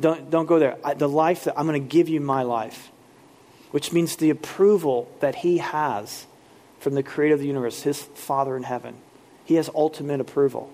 Don't, 0.00 0.30
don't 0.30 0.46
go 0.46 0.58
there. 0.58 0.76
I, 0.84 0.94
the 0.94 1.08
life 1.08 1.44
that 1.44 1.58
I'm 1.58 1.66
going 1.66 1.80
to 1.80 1.88
give 1.88 2.08
you 2.08 2.20
my 2.20 2.42
life, 2.42 2.90
which 3.70 3.92
means 3.92 4.16
the 4.16 4.30
approval 4.30 5.10
that 5.20 5.36
He 5.36 5.58
has 5.58 6.26
from 6.84 6.94
the 6.94 7.02
creator 7.02 7.32
of 7.32 7.40
the 7.40 7.46
universe, 7.46 7.82
his 7.82 8.02
Father 8.02 8.58
in 8.58 8.62
heaven. 8.62 8.94
He 9.46 9.54
has 9.54 9.70
ultimate 9.74 10.20
approval. 10.20 10.70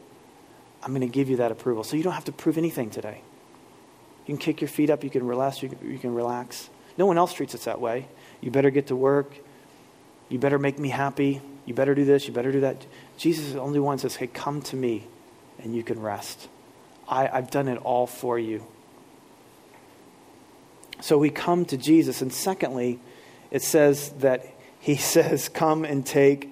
I'm 0.82 0.90
going 0.90 1.02
to 1.02 1.06
give 1.06 1.30
you 1.30 1.36
that 1.36 1.52
approval. 1.52 1.84
So 1.84 1.96
you 1.96 2.02
don't 2.02 2.14
have 2.14 2.24
to 2.24 2.32
prove 2.32 2.58
anything 2.58 2.90
today. 2.90 3.20
You 4.26 4.34
can 4.34 4.38
kick 4.38 4.60
your 4.60 4.66
feet 4.66 4.90
up, 4.90 5.04
you 5.04 5.10
can 5.10 5.24
relax, 5.24 5.62
you 5.62 5.68
can, 5.68 5.88
you 5.88 6.00
can 6.00 6.12
relax. 6.12 6.68
No 6.98 7.06
one 7.06 7.16
else 7.16 7.32
treats 7.32 7.54
us 7.54 7.64
that 7.64 7.80
way. 7.80 8.08
You 8.40 8.50
better 8.50 8.70
get 8.70 8.88
to 8.88 8.96
work. 8.96 9.32
You 10.28 10.40
better 10.40 10.58
make 10.58 10.80
me 10.80 10.88
happy. 10.88 11.40
You 11.64 11.74
better 11.74 11.94
do 11.94 12.04
this, 12.04 12.26
you 12.26 12.34
better 12.34 12.50
do 12.50 12.60
that. 12.60 12.84
Jesus 13.16 13.46
is 13.46 13.52
the 13.52 13.60
only 13.60 13.78
one 13.78 13.96
that 13.96 14.02
says, 14.02 14.16
Hey, 14.16 14.26
come 14.26 14.62
to 14.62 14.76
me 14.76 15.06
and 15.62 15.76
you 15.76 15.84
can 15.84 16.02
rest. 16.02 16.48
I, 17.08 17.28
I've 17.28 17.52
done 17.52 17.68
it 17.68 17.78
all 17.78 18.08
for 18.08 18.36
you. 18.36 18.66
So 21.00 21.18
we 21.18 21.30
come 21.30 21.64
to 21.66 21.76
Jesus. 21.76 22.22
And 22.22 22.32
secondly, 22.32 23.00
it 23.50 23.62
says 23.62 24.10
that 24.18 24.46
he 24.80 24.96
says, 24.96 25.48
Come 25.48 25.84
and 25.84 26.04
take 26.04 26.48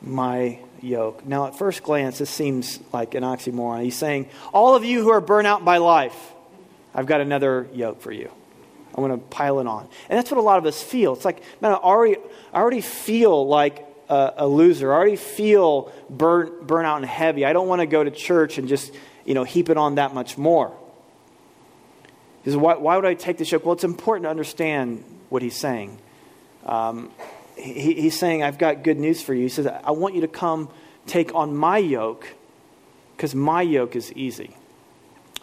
my 0.00 0.58
yoke. 0.80 1.24
Now, 1.26 1.46
at 1.46 1.56
first 1.56 1.82
glance, 1.82 2.18
this 2.18 2.30
seems 2.30 2.80
like 2.92 3.14
an 3.14 3.22
oxymoron. 3.22 3.82
He's 3.82 3.96
saying, 3.96 4.28
All 4.52 4.74
of 4.74 4.84
you 4.84 5.02
who 5.02 5.10
are 5.10 5.20
burnt 5.20 5.46
out 5.46 5.64
by 5.64 5.78
life, 5.78 6.32
I've 6.94 7.06
got 7.06 7.20
another 7.20 7.68
yoke 7.72 8.00
for 8.00 8.12
you. 8.12 8.30
I'm 8.94 9.02
going 9.02 9.18
to 9.18 9.26
pile 9.26 9.58
it 9.60 9.66
on. 9.66 9.88
And 10.10 10.18
that's 10.18 10.30
what 10.30 10.38
a 10.38 10.42
lot 10.42 10.58
of 10.58 10.66
us 10.66 10.82
feel. 10.82 11.14
It's 11.14 11.24
like, 11.24 11.42
man, 11.62 11.72
I 11.72 11.76
already, 11.76 12.16
I 12.52 12.60
already 12.60 12.82
feel 12.82 13.46
like 13.46 13.86
a, 14.10 14.34
a 14.38 14.46
loser. 14.46 14.92
I 14.92 14.96
already 14.96 15.16
feel 15.16 15.90
burnt, 16.10 16.66
burnt 16.66 16.86
out 16.86 16.98
and 16.98 17.06
heavy. 17.06 17.46
I 17.46 17.54
don't 17.54 17.68
want 17.68 17.80
to 17.80 17.86
go 17.86 18.04
to 18.04 18.10
church 18.10 18.58
and 18.58 18.68
just, 18.68 18.92
you 19.24 19.32
know, 19.32 19.44
heap 19.44 19.70
it 19.70 19.78
on 19.78 19.94
that 19.94 20.12
much 20.12 20.36
more. 20.36 20.76
He 22.44 22.50
says, 22.50 22.56
why, 22.56 22.74
why 22.74 22.96
would 22.96 23.04
I 23.04 23.14
take 23.14 23.38
this 23.38 23.52
yoke? 23.52 23.64
Well, 23.64 23.74
it's 23.74 23.84
important 23.84 24.24
to 24.24 24.30
understand 24.30 25.04
what 25.28 25.42
he's 25.42 25.56
saying. 25.56 25.98
Um, 26.66 27.10
he, 27.56 27.94
he's 27.94 28.18
saying, 28.18 28.42
I've 28.42 28.58
got 28.58 28.82
good 28.82 28.98
news 28.98 29.22
for 29.22 29.34
you. 29.34 29.42
He 29.42 29.48
says, 29.48 29.66
I 29.66 29.92
want 29.92 30.14
you 30.14 30.22
to 30.22 30.28
come 30.28 30.68
take 31.06 31.34
on 31.34 31.56
my 31.56 31.78
yoke 31.78 32.26
because 33.16 33.34
my 33.34 33.62
yoke 33.62 33.94
is 33.94 34.12
easy. 34.12 34.56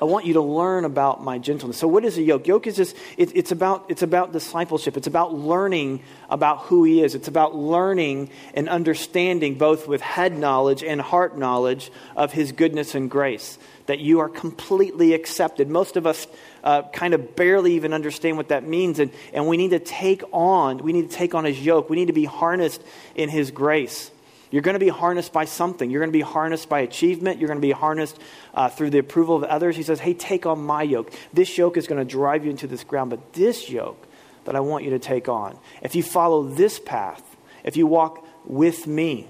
I 0.02 0.06
want 0.06 0.26
you 0.26 0.34
to 0.34 0.42
learn 0.42 0.86
about 0.86 1.22
my 1.22 1.40
gentleness. 1.40 1.78
So, 1.78 1.88
what 1.88 2.06
is 2.06 2.18
a 2.18 2.22
yoke? 2.22 2.48
Yoke 2.48 2.68
is 2.68 2.78
just, 2.78 2.96
it, 3.18 3.36
it's, 3.36 3.52
about, 3.52 3.86
it's 3.90 4.02
about 4.02 4.32
discipleship. 4.32 4.96
It's 4.96 5.08
about 5.08 5.34
learning 5.34 6.04
about 6.30 6.60
who 6.62 6.86
he 6.86 7.04
is. 7.04 7.16
It's 7.16 7.28
about 7.28 7.54
learning 7.54 8.30
and 8.54 8.70
understanding, 8.70 9.56
both 9.56 9.90
with 9.90 10.00
head 10.00 10.38
knowledge 10.38 10.86
and 10.86 11.02
heart 11.02 11.38
knowledge, 11.38 11.92
of 12.16 12.32
his 12.32 12.54
goodness 12.54 12.96
and 12.96 13.12
grace. 13.12 13.60
That 13.88 14.00
you 14.00 14.22
are 14.22 14.30
completely 14.30 15.14
accepted. 15.14 15.70
Most 15.70 15.98
of 15.98 16.08
us 16.08 16.28
uh, 16.64 16.84
kind 16.90 17.14
of 17.14 17.36
barely 17.36 17.74
even 17.74 17.94
understand 17.94 18.38
what 18.38 18.50
that 18.50 18.64
means. 18.64 19.00
And, 19.00 19.12
and 19.34 19.48
we 19.48 19.58
need 19.58 19.72
to 19.72 19.80
take 19.80 20.24
on, 20.32 20.80
we 20.80 20.94
need 20.94 21.10
to 21.10 21.16
take 21.16 21.36
on 21.36 21.46
his 21.46 21.60
yoke. 21.60 21.90
We 21.90 21.96
need 21.96 22.08
to 22.08 22.14
be 22.14 22.26
harnessed 22.26 22.82
in 23.16 23.30
his 23.30 23.52
grace. 23.52 24.12
You're 24.52 24.64
going 24.64 24.74
to 24.74 24.80
be 24.80 24.90
harnessed 24.90 25.32
by 25.32 25.46
something. 25.46 25.92
You're 25.92 26.02
going 26.02 26.12
to 26.12 26.18
be 26.18 26.22
harnessed 26.22 26.70
by 26.70 26.80
achievement. 26.80 27.40
You're 27.40 27.48
going 27.48 27.60
to 27.60 27.68
be 27.68 27.72
harnessed 27.72 28.18
uh, 28.54 28.70
through 28.70 28.90
the 28.90 28.98
approval 28.98 29.36
of 29.36 29.44
others. 29.44 29.76
He 29.76 29.84
says, 29.84 30.00
Hey, 30.00 30.14
take 30.14 30.46
on 30.46 30.60
my 30.60 30.82
yoke. 30.82 31.14
This 31.34 31.56
yoke 31.58 31.78
is 31.78 31.88
going 31.88 32.00
to 32.00 32.10
drive 32.10 32.46
you 32.46 32.52
into 32.52 32.66
this 32.66 32.84
ground, 32.84 33.12
but 33.12 33.34
this 33.34 33.70
yoke 33.70 34.08
that 34.46 34.56
I 34.56 34.60
want 34.62 34.84
you 34.84 34.90
to 34.92 35.00
take 35.00 35.30
on, 35.30 35.58
if 35.84 35.96
you 35.96 36.02
follow 36.02 36.44
this 36.44 36.80
path, 36.80 37.24
if 37.64 37.78
you 37.78 37.86
walk 37.86 38.26
with 38.46 38.88
me, 38.88 39.28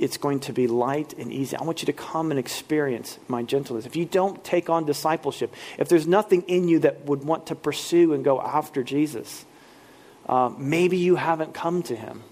it's 0.00 0.16
going 0.16 0.40
to 0.40 0.52
be 0.52 0.66
light 0.66 1.12
and 1.18 1.30
easy. 1.30 1.54
I 1.56 1.62
want 1.62 1.82
you 1.82 1.86
to 1.86 1.92
come 1.92 2.30
and 2.30 2.40
experience 2.40 3.18
my 3.28 3.42
gentleness. 3.42 3.84
If 3.84 3.96
you 3.96 4.06
don't 4.06 4.42
take 4.42 4.70
on 4.70 4.86
discipleship, 4.86 5.54
if 5.78 5.88
there's 5.88 6.06
nothing 6.06 6.42
in 6.42 6.68
you 6.68 6.78
that 6.80 7.04
would 7.04 7.22
want 7.22 7.48
to 7.48 7.54
pursue 7.54 8.14
and 8.14 8.24
go 8.24 8.40
after 8.40 8.82
Jesus, 8.82 9.44
uh, 10.26 10.50
maybe 10.56 10.96
you 10.96 11.16
haven't 11.16 11.52
come 11.52 11.82
to 11.82 11.94
him 11.94 12.22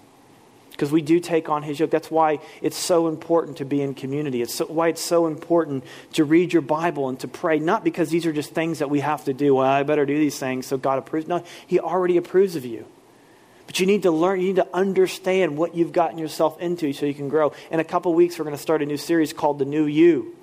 because 0.71 0.91
we 0.91 1.03
do 1.03 1.19
take 1.19 1.47
on 1.47 1.61
his 1.61 1.79
yoke. 1.79 1.91
That's 1.91 2.09
why 2.09 2.39
it's 2.61 2.77
so 2.77 3.07
important 3.07 3.57
to 3.57 3.65
be 3.65 3.81
in 3.81 3.93
community. 3.93 4.41
It's 4.41 4.55
so, 4.55 4.65
why 4.65 4.87
it's 4.87 5.03
so 5.03 5.27
important 5.27 5.83
to 6.13 6.23
read 6.23 6.51
your 6.51 6.63
Bible 6.63 7.07
and 7.07 7.19
to 7.19 7.27
pray, 7.27 7.59
not 7.59 7.83
because 7.83 8.09
these 8.09 8.25
are 8.25 8.33
just 8.33 8.51
things 8.51 8.79
that 8.79 8.89
we 8.89 9.01
have 9.01 9.25
to 9.25 9.33
do. 9.33 9.55
Well, 9.55 9.67
I 9.67 9.83
better 9.83 10.07
do 10.07 10.17
these 10.17 10.39
things 10.39 10.65
so 10.65 10.77
God 10.77 10.97
approves. 10.97 11.27
No, 11.27 11.43
he 11.67 11.79
already 11.79 12.17
approves 12.17 12.55
of 12.55 12.65
you. 12.65 12.85
But 13.69 13.79
you 13.79 13.85
need 13.85 14.01
to 14.01 14.09
learn, 14.09 14.41
you 14.41 14.47
need 14.47 14.55
to 14.55 14.67
understand 14.73 15.55
what 15.55 15.75
you've 15.75 15.93
gotten 15.93 16.17
yourself 16.17 16.59
into 16.59 16.91
so 16.91 17.05
you 17.05 17.13
can 17.13 17.29
grow. 17.29 17.53
In 17.69 17.79
a 17.79 17.83
couple 17.83 18.11
weeks, 18.15 18.39
we're 18.39 18.45
going 18.45 18.55
to 18.55 18.61
start 18.61 18.81
a 18.81 18.85
new 18.87 18.97
series 18.97 19.31
called 19.31 19.59
The 19.59 19.65
New 19.65 19.85
You. 19.85 20.35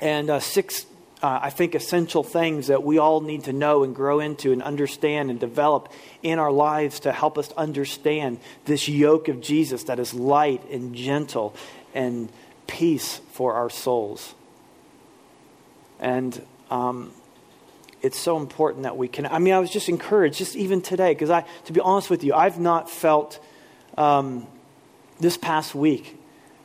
And 0.00 0.30
uh, 0.30 0.40
six 0.40 0.86
uh, 1.22 1.40
I 1.42 1.50
think, 1.50 1.74
essential 1.74 2.22
things 2.22 2.68
that 2.68 2.82
we 2.82 2.96
all 2.96 3.20
need 3.20 3.44
to 3.44 3.52
know 3.52 3.84
and 3.84 3.94
grow 3.94 4.18
into 4.18 4.50
and 4.50 4.62
understand 4.62 5.28
and 5.28 5.38
develop 5.38 5.92
in 6.22 6.38
our 6.38 6.50
lives 6.50 7.00
to 7.00 7.12
help 7.12 7.36
us 7.36 7.52
understand 7.52 8.38
this 8.64 8.88
yoke 8.88 9.28
of 9.28 9.42
Jesus 9.42 9.84
that 9.84 9.98
is 9.98 10.14
light 10.14 10.66
and 10.70 10.94
gentle 10.94 11.54
and 11.92 12.30
peace 12.66 13.20
for 13.32 13.52
our 13.52 13.68
souls. 13.68 14.34
And 15.98 16.40
um, 16.70 17.12
it's 18.02 18.18
so 18.18 18.36
important 18.36 18.84
that 18.84 18.96
we 18.96 19.08
can. 19.08 19.26
I 19.26 19.38
mean, 19.38 19.54
I 19.54 19.58
was 19.58 19.70
just 19.70 19.88
encouraged, 19.88 20.38
just 20.38 20.56
even 20.56 20.80
today, 20.82 21.12
because 21.12 21.30
I, 21.30 21.44
to 21.66 21.72
be 21.72 21.80
honest 21.80 22.10
with 22.10 22.24
you, 22.24 22.34
I've 22.34 22.58
not 22.58 22.90
felt 22.90 23.38
um, 23.96 24.46
this 25.18 25.36
past 25.36 25.74
week 25.74 26.19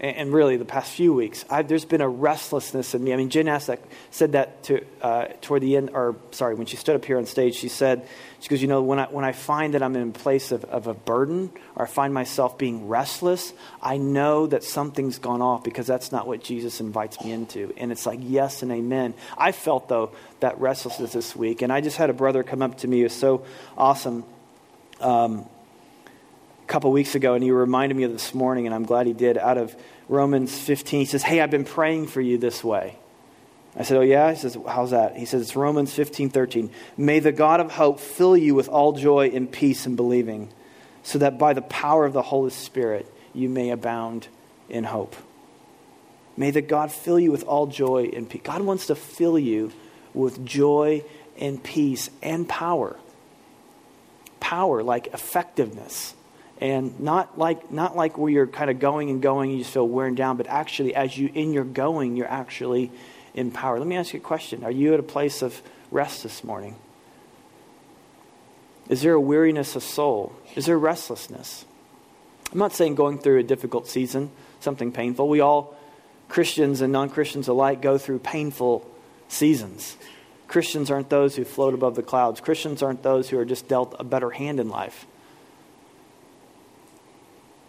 and 0.06 0.34
really 0.34 0.58
the 0.58 0.65
past 0.65 0.91
few 0.91 1.13
weeks, 1.13 1.46
I've, 1.50 1.68
there's 1.68 1.86
been 1.86 2.02
a 2.02 2.10
restlessness 2.10 2.94
in 2.94 3.04
me. 3.04 3.13
I 3.13 3.15
mean, 3.15 3.30
Jen 3.30 3.48
asked 3.48 3.68
that, 3.68 3.82
said 4.12 4.34
that 4.34 4.63
to, 4.63 4.86
uh, 5.02 5.26
toward 5.41 5.62
the 5.62 5.78
end, 5.78 5.91
or 5.94 6.15
sorry, 6.32 6.56
when 6.56 6.68
she 6.68 6.78
stood 6.78 6.96
up 6.96 7.06
here 7.06 7.18
on 7.18 7.26
stage, 7.26 7.56
she 7.56 7.70
said, 7.70 8.08
she 8.39 8.50
goes, 8.50 8.62
you 8.62 8.68
know, 8.68 8.82
when 8.82 9.00
I, 9.00 9.06
when 9.06 9.26
I 9.26 9.32
find 9.32 9.74
that 9.74 9.82
I'm 9.82 9.96
in 9.96 10.10
a 10.10 10.12
place 10.12 10.52
of, 10.52 10.63
of 10.65 10.88
a 10.88 10.94
burden 10.94 11.52
or 11.76 11.86
I 11.86 11.88
find 11.88 12.13
myself 12.13 12.58
being 12.58 12.88
restless, 12.88 13.54
I 13.82 13.98
know 13.98 14.48
that 14.48 14.63
something's 14.63 15.18
gone 15.18 15.41
off 15.41 15.63
because 15.63 15.88
that's 15.88 16.12
not 16.12 16.28
what 16.28 16.44
Jesus 16.44 16.80
invites 16.80 17.24
me 17.24 17.32
into. 17.32 17.74
And 17.78 17.91
it's 17.91 18.06
like, 18.06 18.20
yes 18.22 18.62
and 18.62 18.72
amen. 18.72 19.13
I 19.38 19.52
felt, 19.52 19.89
though, 19.89 20.12
that 20.41 20.60
restlessness 20.60 21.13
this 21.13 21.36
week. 21.36 21.62
And 21.62 21.74
I 21.74 21.82
just 21.82 21.98
had 21.98 22.10
a 22.10 22.13
brother 22.13 22.44
come 22.44 22.62
up 22.62 22.78
to 22.80 22.88
me. 22.88 23.02
It 23.02 23.06
was 23.06 23.13
so 23.13 23.46
awesome. 23.78 24.24
Um, 25.00 25.46
a 26.65 26.68
couple 26.68 26.91
weeks 26.91 27.13
ago, 27.13 27.36
and 27.36 27.44
he 27.44 27.52
reminded 27.52 27.96
me 27.96 28.04
of 28.04 28.12
this 28.12 28.34
morning, 28.34 28.65
and 28.65 28.74
I'm 28.74 28.86
glad 28.86 29.06
he 29.06 29.13
did, 29.13 29.38
out 29.38 29.60
of 29.60 29.76
Romans 30.08 30.58
15. 30.58 31.00
He 31.00 31.06
says, 31.06 31.24
Hey, 31.24 31.41
I've 31.41 31.52
been 31.52 31.65
praying 31.65 32.08
for 32.08 32.22
you 32.22 32.38
this 32.38 32.63
way. 32.63 32.98
I 33.76 33.84
said, 33.84 33.98
Oh, 33.98 34.02
yeah? 34.02 34.32
He 34.32 34.39
says, 34.39 34.58
How's 34.68 34.91
that? 34.91 35.18
He 35.18 35.26
says, 35.26 35.41
It's 35.41 35.56
Romans 35.56 35.94
15, 35.94 36.30
13. 36.30 36.70
May 36.98 37.20
the 37.20 37.32
God 37.32 37.60
of 37.60 37.72
hope 37.72 38.00
fill 38.00 38.38
you 38.38 38.56
with 38.56 38.70
all 38.70 38.94
joy 38.94 39.30
and 39.30 39.52
peace 39.52 39.86
in 39.86 39.96
believing, 39.96 40.50
so 41.04 41.20
that 41.20 41.38
by 41.38 41.54
the 41.54 41.62
power 41.62 42.06
of 42.06 42.13
the 42.13 42.22
Holy 42.22 42.52
Spirit 42.52 43.12
you 43.34 43.50
may 43.50 43.70
abound 43.70 44.28
in 44.70 44.84
hope. 44.84 45.15
May 46.38 46.52
the 46.52 46.62
God 46.62 46.91
fill 46.91 47.20
you 47.20 47.32
with 47.32 47.44
all 47.44 47.68
joy 47.68 48.10
and 48.13 48.30
peace. 48.30 48.41
God 48.44 48.62
wants 48.62 48.88
to 48.88 48.96
fill 48.96 49.39
you 49.39 49.72
with 50.13 50.46
joy 50.46 51.04
and 51.38 51.63
peace 51.63 52.10
and 52.22 52.48
power. 52.48 52.98
Power, 54.39 54.84
like 54.84 55.08
effectiveness 55.08 56.14
and 56.60 57.00
not 57.00 57.38
like 57.38 57.72
not 57.72 57.96
like 57.96 58.18
where 58.18 58.32
you're 58.32 58.48
kind 58.48 58.70
of 58.70 58.80
going 58.80 59.10
and 59.10 59.22
going 59.22 59.50
and 59.50 59.58
you 59.58 59.63
just 59.63 59.74
feel 59.74 59.88
wearing 59.88 60.15
down 60.15 60.38
but 60.38 60.48
actually 60.48 60.96
as 60.96 61.18
you 61.18 61.30
in 61.34 61.52
your 61.52 61.65
going 61.65 62.15
you're 62.15 62.32
actually 62.32 62.91
empowered 63.34 63.80
let 63.80 63.88
me 63.88 63.98
ask 63.98 64.13
you 64.13 64.20
a 64.20 64.24
question. 64.24 64.63
Are 64.63 64.72
you 64.72 64.94
at 64.94 65.00
a 65.00 65.04
place 65.04 65.41
of 65.41 65.62
rest 65.91 66.24
this 66.24 66.44
morning? 66.44 66.76
Is 68.88 69.02
there 69.02 69.13
a 69.13 69.22
weariness 69.22 69.76
of 69.76 69.84
soul? 69.84 70.34
Is 70.56 70.68
there 70.68 70.78
restlessness? 70.78 71.65
I'm 72.52 72.60
not 72.60 72.72
saying 72.72 72.96
going 72.96 73.18
through 73.18 73.39
a 73.39 73.44
difficult 73.44 73.88
season 73.88 74.32
something 74.62 74.91
painful. 74.91 75.28
We 75.28 75.41
all 75.41 75.76
christians 76.30 76.82
and 76.82 76.91
non-christians 76.91 77.48
alike 77.48 77.82
go 77.82 77.98
through 77.98 78.20
painful 78.20 78.89
seasons. 79.28 79.98
Christians 80.48 80.89
aren't 80.89 81.10
those 81.10 81.36
who 81.36 81.44
float 81.44 81.74
above 81.74 81.96
the 81.96 82.04
clouds. 82.04 82.39
Christians 82.39 82.82
aren't 82.82 83.04
those 83.04 83.30
who 83.30 83.38
are 83.38 83.46
just 83.46 83.68
dealt 83.68 83.96
a 84.00 84.04
better 84.04 84.30
hand 84.30 84.60
in 84.60 84.70
life 84.70 85.06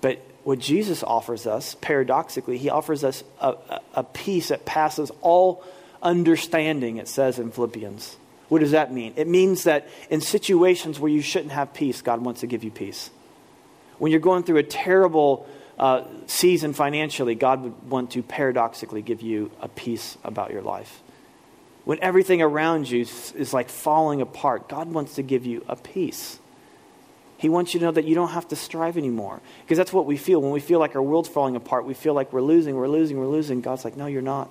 but 0.00 0.20
what 0.44 0.58
Jesus 0.58 1.02
offers 1.02 1.46
us, 1.46 1.76
paradoxically, 1.80 2.58
he 2.58 2.70
offers 2.70 3.02
us 3.02 3.24
a, 3.40 3.56
a, 3.94 4.04
peace 4.04 4.48
that 4.48 4.64
passes 4.64 5.10
all 5.20 5.64
understanding, 6.02 6.98
it 6.98 7.08
says 7.08 7.38
in 7.38 7.50
Philippians. 7.50 8.16
What 8.48 8.60
does 8.60 8.70
that 8.70 8.92
mean? 8.92 9.14
It 9.16 9.26
means 9.26 9.64
that 9.64 9.88
in 10.08 10.20
situations 10.20 11.00
where 11.00 11.10
you 11.10 11.20
shouldn't 11.20 11.50
have 11.50 11.74
peace, 11.74 12.00
God 12.00 12.20
wants 12.20 12.42
to 12.42 12.46
give 12.46 12.62
you 12.62 12.70
peace. 12.70 13.10
When 13.98 14.12
you're 14.12 14.20
going 14.20 14.44
through 14.44 14.58
a 14.58 14.62
terrible 14.62 15.48
uh, 15.78 16.04
season 16.26 16.74
financially, 16.74 17.34
God 17.34 17.62
would 17.62 17.90
want 17.90 18.12
to 18.12 18.22
paradoxically 18.22 19.02
give 19.02 19.22
you 19.22 19.50
a 19.60 19.68
peace 19.68 20.16
about 20.22 20.52
your 20.52 20.62
life. 20.62 21.02
When 21.84 21.98
everything 22.02 22.42
around 22.42 22.90
you 22.90 23.00
is 23.00 23.52
like 23.52 23.68
falling 23.68 24.20
apart, 24.20 24.68
God 24.68 24.92
wants 24.92 25.16
to 25.16 25.22
give 25.22 25.46
you 25.46 25.64
a 25.68 25.76
peace. 25.76 26.38
He 27.38 27.48
wants 27.48 27.74
you 27.74 27.80
to 27.80 27.86
know 27.86 27.92
that 27.92 28.06
you 28.06 28.14
don't 28.14 28.30
have 28.30 28.48
to 28.48 28.56
strive 28.56 28.96
anymore. 28.96 29.40
Because 29.62 29.76
that's 29.78 29.92
what 29.92 30.06
we 30.06 30.16
feel. 30.16 30.40
When 30.40 30.52
we 30.52 30.60
feel 30.60 30.78
like 30.78 30.96
our 30.96 31.02
world's 31.02 31.28
falling 31.28 31.56
apart, 31.56 31.84
we 31.84 31.94
feel 31.94 32.14
like 32.14 32.32
we're 32.32 32.40
losing, 32.40 32.76
we're 32.76 32.88
losing, 32.88 33.18
we're 33.18 33.26
losing. 33.26 33.60
God's 33.60 33.84
like, 33.84 33.96
no, 33.96 34.06
you're 34.06 34.22
not. 34.22 34.48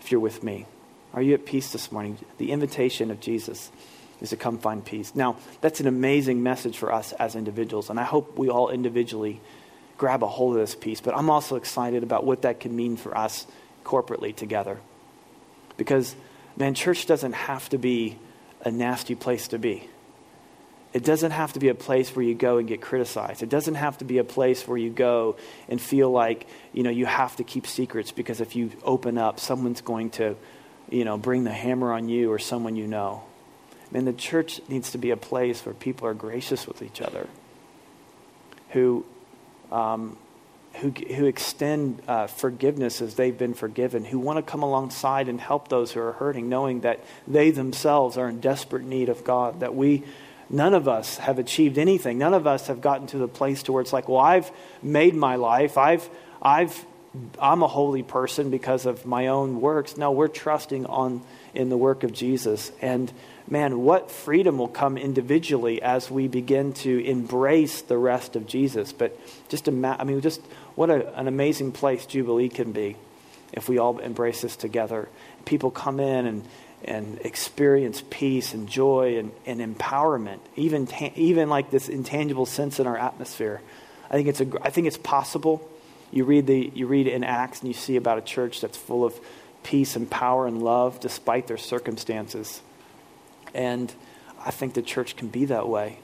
If 0.00 0.10
you're 0.10 0.20
with 0.20 0.42
me. 0.42 0.66
Are 1.12 1.22
you 1.22 1.34
at 1.34 1.44
peace 1.44 1.72
this 1.72 1.92
morning? 1.92 2.18
The 2.38 2.52
invitation 2.52 3.10
of 3.10 3.20
Jesus. 3.20 3.70
is 4.20 4.30
to 4.30 4.36
come 4.36 4.58
find 4.58 4.84
peace. 4.84 5.14
Now, 5.14 5.36
that's 5.60 5.80
an 5.80 5.86
amazing 5.86 6.42
message 6.42 6.78
for 6.78 6.92
us 6.92 7.12
as 7.12 7.34
individuals, 7.34 7.90
and 7.90 8.00
I 8.00 8.04
hope 8.04 8.38
we 8.38 8.48
all 8.48 8.70
individually 8.70 9.40
grab 9.98 10.22
a 10.22 10.26
hold 10.26 10.54
of 10.54 10.60
this 10.60 10.74
peace. 10.74 11.00
But 11.00 11.16
I'm 11.16 11.30
also 11.30 11.56
excited 11.56 12.02
about 12.02 12.24
what 12.24 12.42
that 12.42 12.60
can 12.60 12.74
mean 12.74 12.96
for 12.96 13.16
us 13.16 13.46
corporately 13.84 14.34
together. 14.34 14.80
Because, 15.76 16.16
man, 16.56 16.74
church 16.74 17.06
doesn't 17.06 17.34
have 17.34 17.68
to 17.70 17.78
be 17.78 18.18
a 18.62 18.70
nasty 18.70 19.14
place 19.14 19.48
to 19.48 19.58
be. 19.58 19.88
It 20.94 21.02
doesn't 21.02 21.32
have 21.32 21.54
to 21.54 21.58
be 21.58 21.68
a 21.68 21.74
place 21.74 22.14
where 22.14 22.24
you 22.24 22.36
go 22.36 22.58
and 22.58 22.68
get 22.68 22.80
criticized. 22.80 23.42
It 23.42 23.48
doesn't 23.48 23.74
have 23.74 23.98
to 23.98 24.04
be 24.04 24.18
a 24.18 24.24
place 24.24 24.66
where 24.66 24.78
you 24.78 24.90
go 24.90 25.34
and 25.68 25.80
feel 25.80 26.08
like, 26.08 26.46
you 26.72 26.84
know, 26.84 26.90
you 26.90 27.04
have 27.04 27.34
to 27.36 27.44
keep 27.44 27.66
secrets 27.66 28.12
because 28.12 28.40
if 28.40 28.54
you 28.54 28.70
open 28.84 29.18
up, 29.18 29.40
someone's 29.40 29.80
going 29.80 30.10
to, 30.10 30.36
you 30.88 31.04
know, 31.04 31.18
bring 31.18 31.42
the 31.42 31.52
hammer 31.52 31.92
on 31.92 32.08
you 32.08 32.30
or 32.30 32.38
someone 32.38 32.76
you 32.76 32.86
know. 32.86 33.24
And 33.92 34.06
the 34.06 34.12
church 34.12 34.60
needs 34.68 34.92
to 34.92 34.98
be 34.98 35.10
a 35.10 35.16
place 35.16 35.66
where 35.66 35.74
people 35.74 36.06
are 36.06 36.14
gracious 36.14 36.64
with 36.64 36.80
each 36.80 37.00
other, 37.00 37.28
who, 38.70 39.04
um, 39.72 40.16
who, 40.74 40.90
who 40.90 41.26
extend 41.26 42.02
uh, 42.06 42.28
forgiveness 42.28 43.02
as 43.02 43.16
they've 43.16 43.36
been 43.36 43.54
forgiven, 43.54 44.04
who 44.04 44.20
want 44.20 44.36
to 44.36 44.48
come 44.48 44.62
alongside 44.62 45.28
and 45.28 45.40
help 45.40 45.66
those 45.68 45.90
who 45.90 46.00
are 46.00 46.12
hurting, 46.12 46.48
knowing 46.48 46.82
that 46.82 47.00
they 47.26 47.50
themselves 47.50 48.16
are 48.16 48.28
in 48.28 48.38
desperate 48.38 48.84
need 48.84 49.08
of 49.08 49.24
God, 49.24 49.58
that 49.58 49.74
we 49.74 50.04
None 50.50 50.74
of 50.74 50.88
us 50.88 51.18
have 51.18 51.38
achieved 51.38 51.78
anything. 51.78 52.18
None 52.18 52.34
of 52.34 52.46
us 52.46 52.66
have 52.66 52.80
gotten 52.80 53.06
to 53.08 53.18
the 53.18 53.28
place 53.28 53.62
to 53.64 53.72
where 53.72 53.82
it's 53.82 53.92
like, 53.92 54.08
well, 54.08 54.20
I've 54.20 54.50
made 54.82 55.14
my 55.14 55.36
life. 55.36 55.78
I've, 55.78 56.08
I've, 56.42 56.84
I'm 57.38 57.62
a 57.62 57.68
holy 57.68 58.02
person 58.02 58.50
because 58.50 58.86
of 58.86 59.06
my 59.06 59.28
own 59.28 59.60
works. 59.60 59.96
No, 59.96 60.12
we're 60.12 60.28
trusting 60.28 60.86
on 60.86 61.22
in 61.54 61.68
the 61.68 61.76
work 61.76 62.02
of 62.02 62.12
Jesus. 62.12 62.72
And 62.82 63.12
man, 63.48 63.80
what 63.80 64.10
freedom 64.10 64.58
will 64.58 64.68
come 64.68 64.96
individually 64.96 65.80
as 65.80 66.10
we 66.10 66.28
begin 66.28 66.72
to 66.74 67.04
embrace 67.04 67.82
the 67.82 67.96
rest 67.96 68.36
of 68.36 68.46
Jesus. 68.46 68.92
But 68.92 69.18
just, 69.48 69.68
ima- 69.68 69.96
I 69.98 70.04
mean, 70.04 70.20
just 70.20 70.40
what 70.74 70.90
a, 70.90 71.18
an 71.18 71.28
amazing 71.28 71.72
place 71.72 72.06
Jubilee 72.06 72.48
can 72.48 72.72
be 72.72 72.96
if 73.52 73.68
we 73.68 73.78
all 73.78 73.98
embrace 73.98 74.42
this 74.42 74.56
together. 74.56 75.08
People 75.44 75.70
come 75.70 76.00
in 76.00 76.26
and 76.26 76.44
and 76.84 77.18
experience 77.22 78.02
peace 78.10 78.52
and 78.52 78.68
joy 78.68 79.18
and, 79.18 79.32
and 79.46 79.60
empowerment, 79.60 80.40
even, 80.54 80.86
ta- 80.86 81.12
even 81.16 81.48
like 81.48 81.70
this 81.70 81.88
intangible 81.88 82.46
sense 82.46 82.78
in 82.78 82.86
our 82.86 82.96
atmosphere. 82.96 83.60
I 84.10 84.14
think, 84.14 84.28
it's 84.28 84.40
a, 84.40 84.46
I 84.62 84.70
think 84.70 84.86
it's 84.86 84.98
possible. 84.98 85.68
You 86.12 86.24
read, 86.24 86.46
the, 86.46 86.70
you 86.74 86.86
read 86.86 87.06
in 87.06 87.24
Acts 87.24 87.60
and 87.60 87.68
you 87.68 87.74
see 87.74 87.96
about 87.96 88.18
a 88.18 88.20
church 88.20 88.60
that's 88.60 88.76
full 88.76 89.04
of 89.04 89.18
peace 89.62 89.96
and 89.96 90.08
power 90.08 90.46
and 90.46 90.62
love 90.62 91.00
despite 91.00 91.46
their 91.46 91.56
circumstances. 91.56 92.60
And 93.54 93.92
I 94.44 94.50
think 94.50 94.74
the 94.74 94.82
church 94.82 95.16
can 95.16 95.28
be 95.28 95.46
that 95.46 95.68
way. 95.68 95.98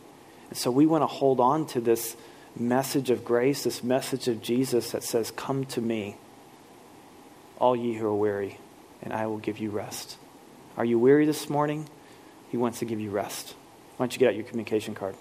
And 0.49 0.59
so 0.59 0.71
we 0.71 0.87
want 0.87 1.03
to 1.03 1.07
hold 1.07 1.41
on 1.41 1.67
to 1.69 1.81
this 1.81 2.17
message 2.57 3.11
of 3.11 3.25
grace, 3.25 3.65
this 3.65 3.85
message 3.85 4.29
of 4.29 4.43
Jesus 4.43 4.93
that 4.93 5.05
says, 5.05 5.31
Come 5.31 5.67
to 5.67 5.81
me, 5.81 6.17
all 7.59 7.77
ye 7.77 7.95
who 7.95 8.07
are 8.07 8.15
weary, 8.15 8.59
and 9.03 9.13
I 9.13 9.27
will 9.27 9.39
give 9.39 9.59
you 9.59 9.71
rest. 9.71 10.17
Are 10.77 10.85
you 10.85 10.99
weary 10.99 11.27
this 11.27 11.51
morning? 11.51 11.89
He 12.51 12.57
wants 12.57 12.79
to 12.81 12.85
give 12.85 13.01
you 13.01 13.11
rest. 13.11 13.55
Why 13.97 14.07
don't 14.07 14.13
you 14.13 14.19
get 14.19 14.29
out 14.29 14.35
your 14.35 14.45
communication 14.45 14.95
card? 14.95 15.15